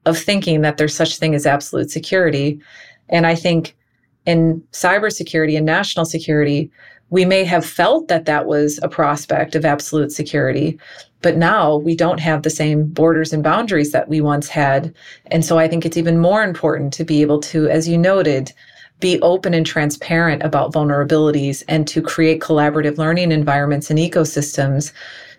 of 0.06 0.16
thinking 0.16 0.62
that 0.62 0.76
there's 0.76 0.94
such 0.94 1.18
thing 1.18 1.34
as 1.34 1.46
absolute 1.46 1.90
security. 1.90 2.60
And 3.08 3.26
I 3.26 3.34
think 3.34 3.76
in 4.24 4.62
cybersecurity 4.72 5.56
and 5.56 5.66
national 5.66 6.04
security, 6.04 6.70
we 7.10 7.24
may 7.24 7.44
have 7.44 7.64
felt 7.64 8.08
that 8.08 8.24
that 8.24 8.46
was 8.46 8.80
a 8.82 8.88
prospect 8.88 9.54
of 9.54 9.64
absolute 9.64 10.10
security, 10.10 10.78
but 11.22 11.36
now 11.36 11.76
we 11.76 11.94
don't 11.94 12.18
have 12.18 12.42
the 12.42 12.50
same 12.50 12.86
borders 12.86 13.32
and 13.32 13.42
boundaries 13.42 13.92
that 13.92 14.08
we 14.08 14.20
once 14.20 14.48
had. 14.48 14.92
And 15.26 15.44
so 15.44 15.58
I 15.58 15.68
think 15.68 15.84
it's 15.84 15.96
even 15.96 16.18
more 16.18 16.42
important 16.42 16.92
to 16.94 17.04
be 17.04 17.22
able 17.22 17.40
to, 17.42 17.68
as 17.68 17.88
you 17.88 17.96
noted, 17.96 18.52
be 18.98 19.20
open 19.20 19.54
and 19.54 19.66
transparent 19.66 20.42
about 20.42 20.72
vulnerabilities 20.72 21.62
and 21.68 21.86
to 21.88 22.00
create 22.00 22.40
collaborative 22.40 22.98
learning 22.98 23.30
environments 23.30 23.90
and 23.90 23.98
ecosystems 23.98 24.92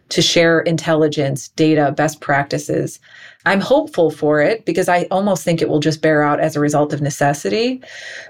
to 0.10 0.22
share 0.22 0.62
intelligence, 0.62 1.50
data, 1.50 1.92
best 1.92 2.22
practices. 2.22 3.00
I'm 3.46 3.62
hopeful 3.62 4.12
for 4.12 4.42
it 4.42 4.66
because 4.66 4.90
I 4.90 5.04
almost 5.12 5.44
think 5.44 5.62
it 5.62 5.70
will 5.70 5.80
just 5.80 6.02
bear 6.02 6.24
out 6.24 6.40
as 6.40 6.56
a 6.56 6.60
result 6.60 6.94
of 6.94 7.02
necessity. 7.02 7.82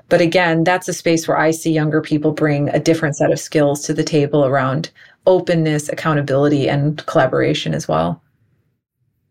But 0.09 0.21
again, 0.21 0.63
that's 0.63 0.87
a 0.87 0.93
space 0.93 1.27
where 1.27 1.37
I 1.37 1.51
see 1.51 1.71
younger 1.71 2.01
people 2.01 2.31
bring 2.31 2.69
a 2.69 2.79
different 2.79 3.15
set 3.15 3.31
of 3.31 3.39
skills 3.39 3.81
to 3.83 3.93
the 3.93 4.03
table 4.03 4.45
around 4.45 4.91
openness, 5.25 5.89
accountability, 5.89 6.69
and 6.69 7.05
collaboration 7.05 7.73
as 7.73 7.87
well. 7.87 8.21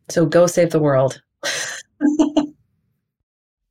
So 0.09 0.27
go 0.27 0.47
save 0.47 0.71
the 0.71 0.79
world. 0.79 1.21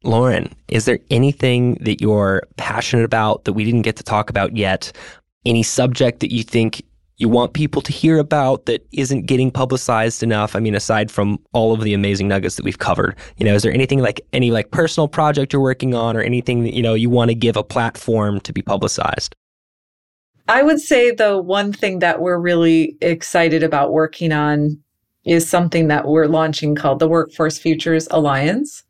Lauren, 0.04 0.54
is 0.68 0.86
there 0.86 1.00
anything 1.10 1.76
that 1.82 2.02
you're 2.02 2.44
passionate 2.58 3.06
about 3.06 3.46
that 3.46 3.54
we 3.54 3.66
didn't 3.66 3.82
get 3.82 3.96
to 3.98 4.04
talk 4.04 4.30
about 4.30 4.56
yet? 4.56 4.92
Any 5.46 5.64
subject 5.64 6.20
that 6.20 6.32
you 6.32 6.44
think 6.44 6.84
you 7.18 7.30
want 7.30 7.54
people 7.54 7.82
to 7.82 7.92
hear 7.92 8.20
about 8.20 8.66
that 8.66 8.86
isn't 8.92 9.26
getting 9.26 9.50
publicized 9.50 10.22
enough? 10.22 10.56
I 10.56 10.60
mean, 10.60 10.76
aside 10.76 11.10
from 11.10 11.40
all 11.54 11.74
of 11.74 11.82
the 11.82 11.94
amazing 11.94 12.28
nuggets 12.28 12.56
that 12.56 12.66
we've 12.66 12.80
covered, 12.80 13.16
you 13.38 13.46
know, 13.46 13.56
is 13.56 13.64
there 13.64 13.74
anything 13.74 14.00
like 14.00 14.20
any 14.34 14.52
like 14.52 14.72
personal 14.72 15.08
project 15.08 15.54
you're 15.54 15.62
working 15.62 15.96
on 15.96 16.18
or 16.18 16.22
anything 16.22 16.64
that, 16.64 16.74
you 16.74 16.82
know, 16.82 16.94
you 16.94 17.10
want 17.10 17.30
to 17.30 17.36
give 17.36 17.56
a 17.56 17.64
platform 17.64 18.40
to 18.42 18.52
be 18.52 18.62
publicized? 18.62 19.36
I 20.48 20.62
would 20.62 20.80
say 20.80 21.12
the 21.12 21.42
one 21.42 21.74
thing 21.74 22.00
that 22.00 22.22
we're 22.22 22.38
really 22.38 22.98
excited 23.02 23.64
about 23.64 23.94
working 23.94 24.32
on 24.32 24.78
is 25.24 25.50
something 25.50 25.88
that 25.88 26.08
we're 26.08 26.28
launching 26.28 26.76
called 26.76 27.00
the 27.00 27.08
Workforce 27.08 27.58
Futures 27.58 28.08
Alliance, 28.12 28.84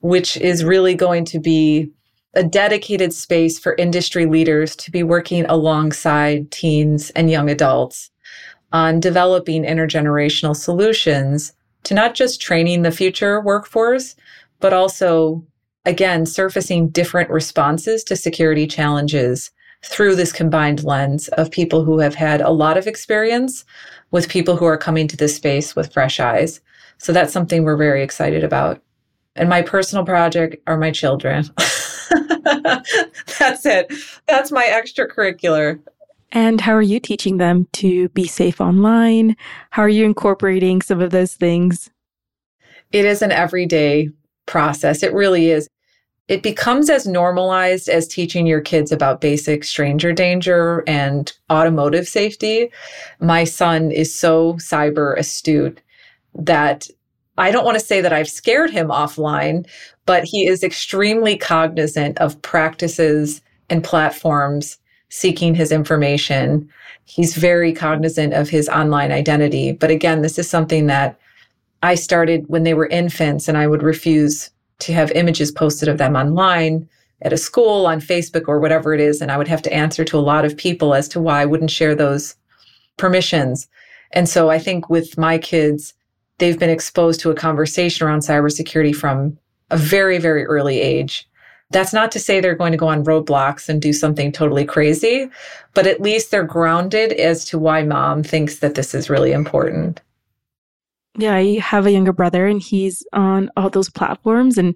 which 0.00 0.36
is 0.36 0.62
really 0.62 0.94
going 0.94 1.24
to 1.24 1.40
be 1.40 1.90
a 2.34 2.42
dedicated 2.42 3.12
space 3.12 3.58
for 3.58 3.74
industry 3.74 4.26
leaders 4.26 4.74
to 4.76 4.90
be 4.90 5.02
working 5.02 5.44
alongside 5.46 6.50
teens 6.50 7.10
and 7.10 7.30
young 7.30 7.50
adults 7.50 8.10
on 8.72 9.00
developing 9.00 9.64
intergenerational 9.64 10.56
solutions 10.56 11.52
to 11.84 11.94
not 11.94 12.14
just 12.14 12.40
training 12.40 12.82
the 12.82 12.90
future 12.90 13.40
workforce, 13.40 14.16
but 14.60 14.72
also, 14.72 15.44
again, 15.84 16.24
surfacing 16.24 16.88
different 16.88 17.28
responses 17.28 18.02
to 18.04 18.16
security 18.16 18.66
challenges 18.66 19.50
through 19.84 20.14
this 20.14 20.32
combined 20.32 20.84
lens 20.84 21.28
of 21.28 21.50
people 21.50 21.84
who 21.84 21.98
have 21.98 22.14
had 22.14 22.40
a 22.40 22.50
lot 22.50 22.78
of 22.78 22.86
experience 22.86 23.64
with 24.10 24.28
people 24.28 24.56
who 24.56 24.64
are 24.64 24.78
coming 24.78 25.08
to 25.08 25.16
this 25.16 25.34
space 25.34 25.74
with 25.74 25.92
fresh 25.92 26.20
eyes. 26.20 26.60
So 26.98 27.12
that's 27.12 27.32
something 27.32 27.64
we're 27.64 27.76
very 27.76 28.02
excited 28.02 28.44
about. 28.44 28.80
And 29.34 29.48
my 29.48 29.62
personal 29.62 30.04
project 30.04 30.56
are 30.66 30.78
my 30.78 30.92
children. 30.92 31.44
That's 33.38 33.66
it. 33.66 33.92
That's 34.28 34.52
my 34.52 34.64
extracurricular. 34.64 35.80
And 36.32 36.60
how 36.60 36.72
are 36.72 36.82
you 36.82 36.98
teaching 36.98 37.36
them 37.36 37.68
to 37.74 38.08
be 38.10 38.26
safe 38.26 38.60
online? 38.60 39.36
How 39.70 39.82
are 39.82 39.88
you 39.88 40.04
incorporating 40.04 40.80
some 40.80 41.00
of 41.00 41.10
those 41.10 41.34
things? 41.34 41.90
It 42.90 43.04
is 43.04 43.22
an 43.22 43.32
everyday 43.32 44.08
process. 44.46 45.02
It 45.02 45.12
really 45.12 45.50
is. 45.50 45.68
It 46.28 46.42
becomes 46.42 46.88
as 46.88 47.06
normalized 47.06 47.88
as 47.88 48.08
teaching 48.08 48.46
your 48.46 48.60
kids 48.60 48.92
about 48.92 49.20
basic 49.20 49.64
stranger 49.64 50.12
danger 50.12 50.82
and 50.86 51.30
automotive 51.50 52.08
safety. 52.08 52.70
My 53.20 53.44
son 53.44 53.90
is 53.90 54.14
so 54.14 54.54
cyber 54.54 55.18
astute 55.18 55.82
that 56.34 56.88
I 57.38 57.50
don't 57.50 57.64
want 57.64 57.78
to 57.78 57.84
say 57.84 58.00
that 58.00 58.12
I've 58.12 58.28
scared 58.28 58.70
him 58.70 58.88
offline, 58.88 59.66
but 60.06 60.24
he 60.24 60.46
is 60.46 60.62
extremely 60.62 61.36
cognizant 61.36 62.18
of 62.18 62.40
practices 62.42 63.40
and 63.70 63.84
platforms 63.84 64.78
seeking 65.08 65.54
his 65.54 65.70
information. 65.70 66.68
He's 67.04 67.36
very 67.36 67.72
cognizant 67.72 68.32
of 68.32 68.48
his 68.48 68.68
online 68.68 69.12
identity. 69.12 69.72
But 69.72 69.90
again, 69.90 70.22
this 70.22 70.38
is 70.38 70.48
something 70.48 70.86
that 70.86 71.18
I 71.82 71.94
started 71.94 72.44
when 72.48 72.62
they 72.62 72.74
were 72.74 72.86
infants 72.86 73.48
and 73.48 73.58
I 73.58 73.66
would 73.66 73.82
refuse 73.82 74.50
to 74.80 74.92
have 74.92 75.10
images 75.12 75.52
posted 75.52 75.88
of 75.88 75.98
them 75.98 76.16
online 76.16 76.88
at 77.22 77.32
a 77.32 77.36
school, 77.36 77.86
on 77.86 78.00
Facebook, 78.00 78.48
or 78.48 78.58
whatever 78.58 78.94
it 78.94 79.00
is. 79.00 79.20
And 79.20 79.30
I 79.30 79.38
would 79.38 79.48
have 79.48 79.62
to 79.62 79.72
answer 79.72 80.04
to 80.04 80.18
a 80.18 80.20
lot 80.20 80.44
of 80.44 80.56
people 80.56 80.94
as 80.94 81.08
to 81.08 81.20
why 81.20 81.40
I 81.40 81.46
wouldn't 81.46 81.70
share 81.70 81.94
those 81.94 82.34
permissions. 82.96 83.68
And 84.12 84.28
so 84.28 84.50
I 84.50 84.58
think 84.58 84.90
with 84.90 85.16
my 85.16 85.38
kids, 85.38 85.94
they've 86.38 86.58
been 86.58 86.70
exposed 86.70 87.20
to 87.20 87.30
a 87.30 87.34
conversation 87.34 88.06
around 88.06 88.20
cybersecurity 88.20 88.94
from 88.94 89.38
a 89.72 89.76
very, 89.76 90.18
very 90.18 90.44
early 90.44 90.80
age. 90.80 91.28
That's 91.70 91.92
not 91.92 92.12
to 92.12 92.20
say 92.20 92.38
they're 92.38 92.54
going 92.54 92.72
to 92.72 92.78
go 92.78 92.88
on 92.88 93.04
Roblox 93.04 93.68
and 93.68 93.80
do 93.80 93.92
something 93.92 94.30
totally 94.30 94.66
crazy, 94.66 95.28
but 95.74 95.86
at 95.86 96.02
least 96.02 96.30
they're 96.30 96.44
grounded 96.44 97.12
as 97.14 97.46
to 97.46 97.58
why 97.58 97.82
mom 97.82 98.22
thinks 98.22 98.58
that 98.58 98.74
this 98.74 98.94
is 98.94 99.08
really 99.08 99.32
important. 99.32 100.02
Yeah, 101.16 101.34
I 101.34 101.58
have 101.60 101.86
a 101.86 101.90
younger 101.90 102.12
brother 102.12 102.46
and 102.46 102.60
he's 102.60 103.04
on 103.14 103.50
all 103.56 103.70
those 103.70 103.90
platforms 103.90 104.58
and 104.58 104.74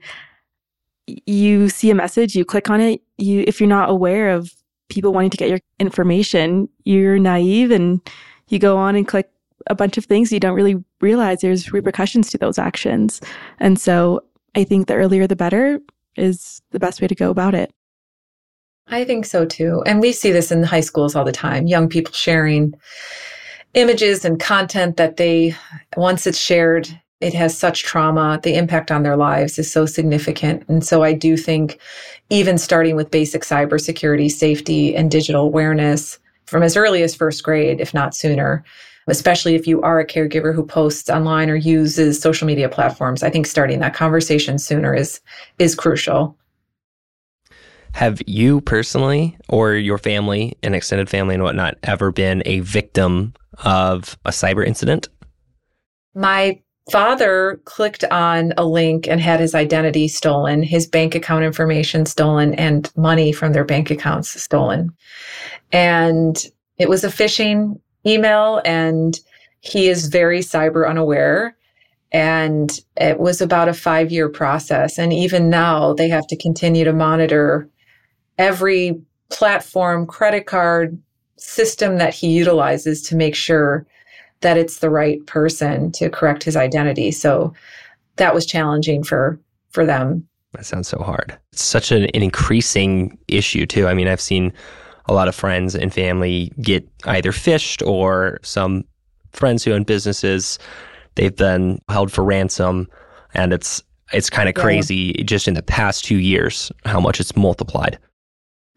you 1.06 1.68
see 1.68 1.90
a 1.90 1.94
message, 1.94 2.34
you 2.34 2.44
click 2.44 2.70
on 2.70 2.80
it, 2.80 3.00
you 3.18 3.44
if 3.46 3.60
you're 3.60 3.68
not 3.68 3.90
aware 3.90 4.30
of 4.30 4.50
people 4.88 5.12
wanting 5.12 5.30
to 5.30 5.36
get 5.36 5.50
your 5.50 5.60
information, 5.78 6.68
you're 6.84 7.18
naive 7.18 7.70
and 7.70 8.00
you 8.48 8.58
go 8.58 8.76
on 8.76 8.96
and 8.96 9.06
click 9.06 9.30
a 9.68 9.74
bunch 9.74 9.98
of 9.98 10.04
things 10.04 10.32
you 10.32 10.40
don't 10.40 10.54
really 10.54 10.82
realize 11.00 11.40
there's 11.40 11.72
repercussions 11.72 12.30
to 12.30 12.38
those 12.38 12.58
actions. 12.58 13.20
And 13.58 13.78
so 13.78 14.22
I 14.56 14.64
think 14.64 14.88
the 14.88 14.94
earlier 14.94 15.26
the 15.26 15.36
better 15.36 15.78
is 16.16 16.62
the 16.70 16.78
best 16.78 17.00
way 17.00 17.06
to 17.06 17.14
go 17.14 17.30
about 17.30 17.54
it. 17.54 17.72
I 18.88 19.04
think 19.04 19.26
so 19.26 19.44
too. 19.44 19.82
And 19.84 20.00
we 20.00 20.12
see 20.12 20.32
this 20.32 20.50
in 20.50 20.62
high 20.62 20.80
schools 20.80 21.14
all 21.14 21.24
the 21.24 21.32
time 21.32 21.66
young 21.66 21.88
people 21.88 22.12
sharing 22.14 22.74
images 23.74 24.24
and 24.24 24.40
content 24.40 24.96
that 24.96 25.18
they, 25.18 25.54
once 25.96 26.26
it's 26.26 26.38
shared, 26.38 26.88
it 27.20 27.34
has 27.34 27.56
such 27.56 27.82
trauma. 27.82 28.40
The 28.42 28.54
impact 28.54 28.90
on 28.90 29.02
their 29.02 29.16
lives 29.16 29.58
is 29.58 29.70
so 29.70 29.84
significant. 29.84 30.64
And 30.68 30.84
so 30.84 31.02
I 31.02 31.12
do 31.12 31.36
think 31.36 31.78
even 32.30 32.56
starting 32.56 32.96
with 32.96 33.10
basic 33.10 33.42
cybersecurity, 33.42 34.30
safety, 34.30 34.96
and 34.96 35.10
digital 35.10 35.42
awareness 35.42 36.18
from 36.46 36.62
as 36.62 36.76
early 36.76 37.02
as 37.02 37.14
first 37.14 37.42
grade, 37.42 37.80
if 37.80 37.92
not 37.92 38.14
sooner, 38.14 38.64
especially 39.06 39.54
if 39.54 39.66
you 39.66 39.80
are 39.82 40.00
a 40.00 40.06
caregiver 40.06 40.54
who 40.54 40.64
posts 40.64 41.08
online 41.08 41.50
or 41.50 41.56
uses 41.56 42.20
social 42.20 42.46
media 42.46 42.68
platforms. 42.68 43.22
I 43.22 43.30
think 43.30 43.46
starting 43.46 43.80
that 43.80 43.94
conversation 43.94 44.58
sooner 44.58 44.94
is 44.94 45.20
is 45.58 45.74
crucial. 45.74 46.36
Have 47.92 48.20
you 48.26 48.60
personally 48.60 49.38
or 49.48 49.74
your 49.74 49.96
family 49.96 50.56
and 50.62 50.74
extended 50.74 51.08
family 51.08 51.34
and 51.34 51.42
whatnot 51.42 51.78
ever 51.82 52.12
been 52.12 52.42
a 52.44 52.60
victim 52.60 53.32
of 53.64 54.18
a 54.26 54.30
cyber 54.30 54.66
incident? 54.66 55.08
My 56.14 56.60
father 56.90 57.60
clicked 57.64 58.04
on 58.04 58.52
a 58.56 58.64
link 58.64 59.08
and 59.08 59.20
had 59.20 59.40
his 59.40 59.54
identity 59.54 60.08
stolen, 60.08 60.62
his 60.62 60.86
bank 60.86 61.14
account 61.14 61.44
information 61.44 62.06
stolen, 62.06 62.54
and 62.54 62.92
money 62.96 63.32
from 63.32 63.52
their 63.52 63.64
bank 63.64 63.90
accounts 63.90 64.40
stolen. 64.40 64.90
And 65.72 66.36
it 66.78 66.88
was 66.88 67.02
a 67.02 67.08
phishing 67.08 67.80
email 68.06 68.60
and 68.64 69.18
he 69.60 69.88
is 69.88 70.06
very 70.06 70.40
cyber 70.40 70.88
unaware. 70.88 71.56
And 72.12 72.80
it 72.96 73.18
was 73.18 73.40
about 73.40 73.68
a 73.68 73.74
five 73.74 74.12
year 74.12 74.28
process. 74.28 74.98
And 74.98 75.12
even 75.12 75.50
now, 75.50 75.92
they 75.92 76.08
have 76.08 76.26
to 76.28 76.36
continue 76.36 76.84
to 76.84 76.92
monitor 76.92 77.68
every 78.38 79.00
platform, 79.30 80.06
credit 80.06 80.46
card 80.46 81.00
system 81.36 81.98
that 81.98 82.14
he 82.14 82.28
utilizes 82.28 83.02
to 83.02 83.16
make 83.16 83.34
sure 83.34 83.86
that 84.40 84.56
it's 84.56 84.78
the 84.78 84.90
right 84.90 85.24
person 85.26 85.90
to 85.92 86.08
correct 86.08 86.42
his 86.42 86.56
identity. 86.56 87.10
So 87.10 87.52
that 88.16 88.34
was 88.34 88.46
challenging 88.46 89.02
for 89.02 89.38
for 89.70 89.84
them. 89.84 90.26
That 90.52 90.64
sounds 90.64 90.88
so 90.88 90.98
hard. 90.98 91.36
It's 91.52 91.62
such 91.62 91.92
an, 91.92 92.04
an 92.04 92.22
increasing 92.22 93.18
issue 93.28 93.66
too. 93.66 93.86
I 93.86 93.94
mean, 93.94 94.08
I've 94.08 94.20
seen 94.20 94.52
a 95.08 95.14
lot 95.14 95.28
of 95.28 95.34
friends 95.34 95.74
and 95.74 95.92
family 95.92 96.52
get 96.60 96.86
either 97.04 97.32
phished 97.32 97.86
or 97.86 98.38
some 98.42 98.84
friends 99.32 99.64
who 99.64 99.72
own 99.72 99.82
businesses 99.82 100.58
they've 101.14 101.36
been 101.36 101.80
held 101.88 102.10
for 102.12 102.24
ransom 102.24 102.88
and 103.34 103.52
it's 103.52 103.82
it's 104.12 104.30
kind 104.30 104.48
of 104.48 104.56
yeah. 104.56 104.62
crazy 104.62 105.12
just 105.24 105.48
in 105.48 105.54
the 105.54 105.62
past 105.62 106.04
2 106.04 106.16
years 106.16 106.70
how 106.84 107.00
much 107.00 107.20
it's 107.20 107.36
multiplied 107.36 107.98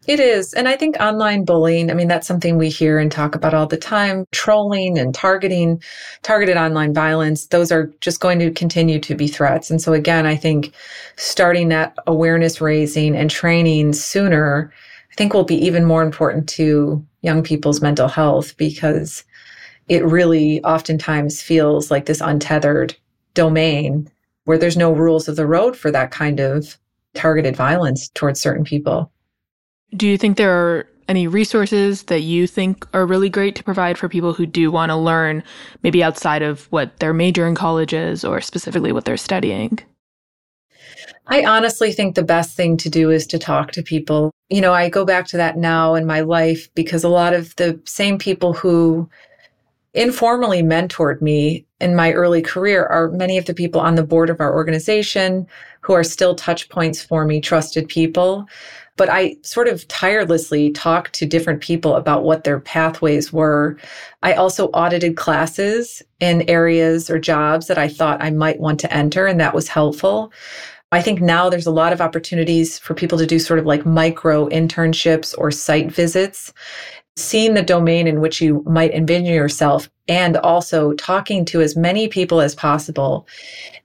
it 0.06 0.18
is. 0.18 0.54
And 0.54 0.66
I 0.66 0.76
think 0.76 0.96
online 0.98 1.44
bullying, 1.44 1.90
I 1.90 1.94
mean, 1.94 2.08
that's 2.08 2.26
something 2.26 2.56
we 2.56 2.70
hear 2.70 2.98
and 2.98 3.12
talk 3.12 3.34
about 3.34 3.52
all 3.52 3.66
the 3.66 3.76
time. 3.76 4.24
Trolling 4.32 4.98
and 4.98 5.14
targeting, 5.14 5.82
targeted 6.22 6.56
online 6.56 6.94
violence, 6.94 7.46
those 7.46 7.70
are 7.70 7.92
just 8.00 8.18
going 8.18 8.38
to 8.38 8.50
continue 8.50 8.98
to 8.98 9.14
be 9.14 9.28
threats. 9.28 9.70
And 9.70 9.80
so, 9.80 9.92
again, 9.92 10.26
I 10.26 10.36
think 10.36 10.72
starting 11.16 11.68
that 11.68 11.94
awareness 12.06 12.62
raising 12.62 13.14
and 13.14 13.30
training 13.30 13.92
sooner 13.92 14.72
I 15.10 15.14
think 15.16 15.34
will 15.34 15.44
be 15.44 15.64
even 15.66 15.84
more 15.84 16.02
important 16.02 16.48
to 16.50 17.04
young 17.22 17.42
people's 17.42 17.80
mental 17.80 18.08
health 18.08 18.56
because 18.56 19.24
it 19.88 20.04
really 20.04 20.62
oftentimes 20.62 21.42
feels 21.42 21.90
like 21.90 22.06
this 22.06 22.20
untethered 22.20 22.96
domain 23.34 24.08
where 24.44 24.58
there's 24.58 24.76
no 24.76 24.92
rules 24.92 25.28
of 25.28 25.36
the 25.36 25.46
road 25.46 25.76
for 25.76 25.90
that 25.90 26.10
kind 26.10 26.40
of 26.40 26.78
targeted 27.14 27.56
violence 27.56 28.08
towards 28.10 28.40
certain 28.40 28.64
people. 28.64 29.10
Do 29.96 30.06
you 30.06 30.16
think 30.16 30.36
there 30.36 30.52
are 30.52 30.86
any 31.08 31.26
resources 31.26 32.04
that 32.04 32.20
you 32.20 32.46
think 32.46 32.86
are 32.94 33.04
really 33.04 33.28
great 33.28 33.56
to 33.56 33.64
provide 33.64 33.98
for 33.98 34.08
people 34.08 34.32
who 34.32 34.46
do 34.46 34.70
want 34.70 34.90
to 34.90 34.96
learn 34.96 35.42
maybe 35.82 36.04
outside 36.04 36.40
of 36.40 36.66
what 36.70 36.96
their 37.00 37.12
major 37.12 37.48
in 37.48 37.56
college 37.56 37.92
is 37.92 38.24
or 38.24 38.40
specifically 38.40 38.92
what 38.92 39.04
they're 39.04 39.16
studying? 39.16 39.76
I 41.26 41.44
honestly 41.44 41.92
think 41.92 42.14
the 42.14 42.22
best 42.22 42.56
thing 42.56 42.76
to 42.78 42.88
do 42.88 43.10
is 43.10 43.26
to 43.28 43.38
talk 43.40 43.72
to 43.72 43.82
people. 43.82 44.30
You 44.50 44.60
know, 44.60 44.72
I 44.74 44.88
go 44.88 45.04
back 45.04 45.26
to 45.28 45.36
that 45.36 45.56
now 45.56 45.94
in 45.94 46.06
my 46.06 46.20
life 46.20 46.68
because 46.74 47.04
a 47.04 47.08
lot 47.08 47.32
of 47.32 47.54
the 47.56 47.80
same 47.84 48.18
people 48.18 48.52
who 48.52 49.08
informally 49.94 50.62
mentored 50.62 51.20
me 51.20 51.64
in 51.80 51.96
my 51.96 52.12
early 52.12 52.42
career 52.42 52.84
are 52.86 53.10
many 53.10 53.38
of 53.38 53.46
the 53.46 53.54
people 53.54 53.80
on 53.80 53.94
the 53.94 54.04
board 54.04 54.30
of 54.30 54.40
our 54.40 54.54
organization 54.54 55.46
who 55.80 55.92
are 55.92 56.04
still 56.04 56.34
touch 56.34 56.68
points 56.68 57.02
for 57.02 57.24
me, 57.24 57.40
trusted 57.40 57.88
people. 57.88 58.46
but 58.96 59.08
I 59.08 59.36
sort 59.42 59.66
of 59.66 59.88
tirelessly 59.88 60.72
talked 60.72 61.14
to 61.14 61.24
different 61.24 61.62
people 61.62 61.96
about 61.96 62.22
what 62.22 62.44
their 62.44 62.60
pathways 62.60 63.32
were. 63.32 63.78
I 64.22 64.34
also 64.34 64.66
audited 64.68 65.16
classes 65.16 66.02
in 66.20 66.42
areas 66.50 67.08
or 67.08 67.18
jobs 67.18 67.66
that 67.68 67.78
I 67.78 67.88
thought 67.88 68.22
I 68.22 68.30
might 68.30 68.60
want 68.60 68.78
to 68.80 68.92
enter, 68.92 69.26
and 69.26 69.40
that 69.40 69.54
was 69.54 69.68
helpful. 69.68 70.32
I 70.92 71.00
think 71.02 71.20
now 71.20 71.48
there's 71.48 71.66
a 71.66 71.72
lot 71.72 71.92
of 71.92 72.00
opportunities 72.00 72.78
for 72.78 72.94
people 72.94 73.18
to 73.18 73.26
do 73.26 73.38
sort 73.38 73.60
of 73.60 73.66
like 73.66 73.86
micro 73.86 74.48
internships 74.48 75.34
or 75.38 75.50
site 75.50 75.92
visits 75.92 76.52
seeing 77.16 77.54
the 77.54 77.62
domain 77.62 78.06
in 78.06 78.20
which 78.20 78.40
you 78.40 78.62
might 78.66 78.92
envision 78.92 79.26
yourself 79.26 79.90
and 80.08 80.36
also 80.38 80.92
talking 80.94 81.44
to 81.44 81.60
as 81.60 81.76
many 81.76 82.08
people 82.08 82.40
as 82.40 82.54
possible 82.54 83.26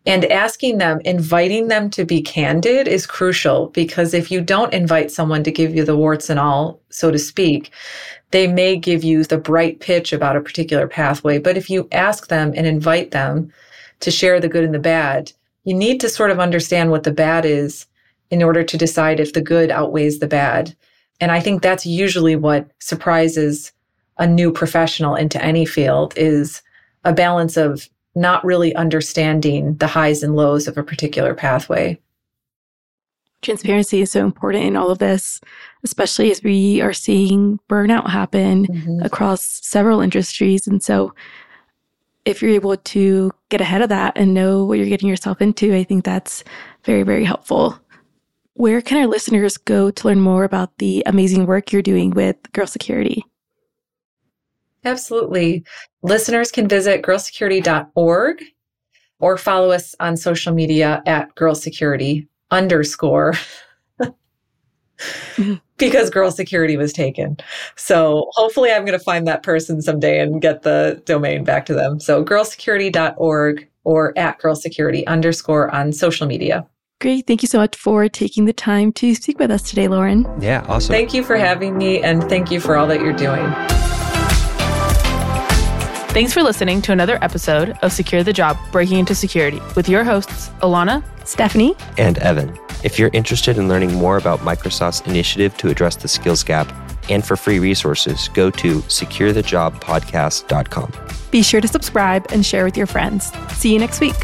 and 0.05 0.25
asking 0.25 0.77
them, 0.77 1.01
inviting 1.05 1.67
them 1.67 1.89
to 1.89 2.05
be 2.05 2.21
candid 2.21 2.87
is 2.87 3.05
crucial 3.05 3.67
because 3.69 4.13
if 4.13 4.31
you 4.31 4.41
don't 4.41 4.73
invite 4.73 5.11
someone 5.11 5.43
to 5.43 5.51
give 5.51 5.75
you 5.75 5.83
the 5.83 5.97
warts 5.97 6.29
and 6.29 6.39
all, 6.39 6.79
so 6.89 7.11
to 7.11 7.19
speak, 7.19 7.71
they 8.31 8.47
may 8.47 8.77
give 8.77 9.03
you 9.03 9.23
the 9.23 9.37
bright 9.37 9.79
pitch 9.79 10.13
about 10.13 10.35
a 10.35 10.41
particular 10.41 10.87
pathway. 10.87 11.39
But 11.39 11.57
if 11.57 11.69
you 11.69 11.87
ask 11.91 12.27
them 12.27 12.53
and 12.55 12.67
invite 12.67 13.11
them 13.11 13.51
to 14.01 14.11
share 14.11 14.39
the 14.39 14.49
good 14.49 14.63
and 14.63 14.73
the 14.73 14.79
bad, 14.79 15.31
you 15.65 15.73
need 15.73 15.99
to 15.99 16.09
sort 16.09 16.31
of 16.31 16.39
understand 16.39 16.91
what 16.91 17.03
the 17.03 17.11
bad 17.11 17.45
is 17.45 17.85
in 18.31 18.41
order 18.41 18.63
to 18.63 18.77
decide 18.77 19.19
if 19.19 19.33
the 19.33 19.41
good 19.41 19.69
outweighs 19.69 20.19
the 20.19 20.27
bad. 20.27 20.75
And 21.19 21.31
I 21.31 21.39
think 21.39 21.61
that's 21.61 21.85
usually 21.85 22.35
what 22.35 22.69
surprises 22.79 23.71
a 24.17 24.27
new 24.27 24.51
professional 24.51 25.15
into 25.15 25.43
any 25.43 25.65
field 25.65 26.13
is 26.15 26.61
a 27.03 27.13
balance 27.13 27.57
of 27.57 27.89
not 28.15 28.43
really 28.45 28.73
understanding 28.75 29.75
the 29.77 29.87
highs 29.87 30.23
and 30.23 30.35
lows 30.35 30.67
of 30.67 30.77
a 30.77 30.83
particular 30.83 31.33
pathway. 31.33 31.99
Transparency 33.41 34.01
is 34.01 34.11
so 34.11 34.25
important 34.25 34.63
in 34.63 34.75
all 34.75 34.89
of 34.89 34.99
this, 34.99 35.41
especially 35.83 36.31
as 36.31 36.41
we 36.41 36.81
are 36.81 36.93
seeing 36.93 37.59
burnout 37.69 38.09
happen 38.09 38.65
mm-hmm. 38.65 39.01
across 39.03 39.59
several 39.61 40.01
industries. 40.01 40.65
And 40.65 40.81
so, 40.81 41.13
if 42.25 42.41
you're 42.41 42.51
able 42.51 42.75
to 42.75 43.31
get 43.49 43.61
ahead 43.61 43.81
of 43.81 43.89
that 43.89 44.13
and 44.17 44.33
know 44.33 44.65
what 44.65 44.77
you're 44.77 44.87
getting 44.87 45.07
yourself 45.09 45.41
into, 45.41 45.73
I 45.73 45.83
think 45.83 46.03
that's 46.03 46.43
very, 46.83 47.03
very 47.03 47.23
helpful. 47.23 47.79
Where 48.53 48.81
can 48.81 48.97
our 48.97 49.07
listeners 49.07 49.57
go 49.57 49.91
to 49.91 50.07
learn 50.07 50.21
more 50.21 50.43
about 50.43 50.77
the 50.77 51.03
amazing 51.05 51.45
work 51.45 51.71
you're 51.71 51.81
doing 51.81 52.11
with 52.11 52.37
Girl 52.53 52.67
Security? 52.67 53.23
Absolutely. 54.83 55.63
Listeners 56.03 56.51
can 56.51 56.67
visit 56.67 57.01
girlsecurity.org 57.01 58.43
or 59.19 59.37
follow 59.37 59.71
us 59.71 59.95
on 59.99 60.17
social 60.17 60.53
media 60.53 61.01
at 61.05 61.33
Girl 61.35 61.55
Security 61.55 62.27
underscore 62.51 63.33
because 65.77 66.09
Girl 66.09 66.31
Security 66.31 66.77
was 66.77 66.93
taken. 66.93 67.37
So 67.75 68.27
hopefully 68.31 68.71
I'm 68.71 68.85
going 68.85 68.97
to 68.97 69.03
find 69.03 69.27
that 69.27 69.43
person 69.43 69.81
someday 69.81 70.19
and 70.19 70.41
get 70.41 70.63
the 70.63 71.01
domain 71.05 71.43
back 71.43 71.65
to 71.67 71.73
them. 71.73 71.99
So 71.99 72.23
girlsecurity.org 72.23 73.67
or 73.83 74.17
at 74.17 74.39
girlsecurity 74.39 75.05
underscore 75.07 75.73
on 75.73 75.93
social 75.93 76.27
media. 76.27 76.67
Great. 77.01 77.27
Thank 77.27 77.41
you 77.41 77.47
so 77.47 77.59
much 77.59 77.75
for 77.75 78.07
taking 78.07 78.45
the 78.45 78.53
time 78.53 78.91
to 78.93 79.13
speak 79.15 79.37
with 79.37 79.51
us 79.51 79.69
today, 79.69 79.87
Lauren. 79.87 80.25
Yeah, 80.41 80.65
awesome. 80.67 80.93
Thank 80.93 81.13
you 81.13 81.23
for 81.23 81.35
having 81.35 81.77
me 81.77 82.01
and 82.01 82.23
thank 82.23 82.51
you 82.51 82.59
for 82.59 82.77
all 82.77 82.87
that 82.87 83.01
you're 83.01 83.13
doing. 83.13 83.53
Thanks 86.15 86.33
for 86.33 86.41
listening 86.43 86.81
to 86.83 86.93
another 86.93 87.19
episode 87.21 87.71
of 87.81 87.91
Secure 87.91 88.23
the 88.23 88.31
Job 88.31 88.57
Breaking 88.71 88.99
into 88.99 89.13
Security 89.13 89.59
with 89.75 89.89
your 89.89 90.05
hosts, 90.05 90.47
Ilana, 90.61 91.03
Stephanie, 91.27 91.75
and 91.97 92.17
Evan. 92.19 92.57
If 92.85 92.97
you're 92.97 93.09
interested 93.11 93.57
in 93.57 93.67
learning 93.67 93.93
more 93.95 94.15
about 94.15 94.39
Microsoft's 94.39 95.05
initiative 95.05 95.57
to 95.57 95.67
address 95.67 95.97
the 95.97 96.07
skills 96.07 96.41
gap 96.41 96.73
and 97.09 97.25
for 97.25 97.35
free 97.35 97.59
resources, 97.59 98.29
go 98.29 98.49
to 98.49 98.79
securethejobpodcast.com. 98.83 100.93
Be 101.31 101.43
sure 101.43 101.59
to 101.59 101.67
subscribe 101.67 102.25
and 102.31 102.45
share 102.45 102.63
with 102.63 102.77
your 102.77 102.87
friends. 102.87 103.33
See 103.49 103.73
you 103.73 103.79
next 103.79 103.99
week. 103.99 104.15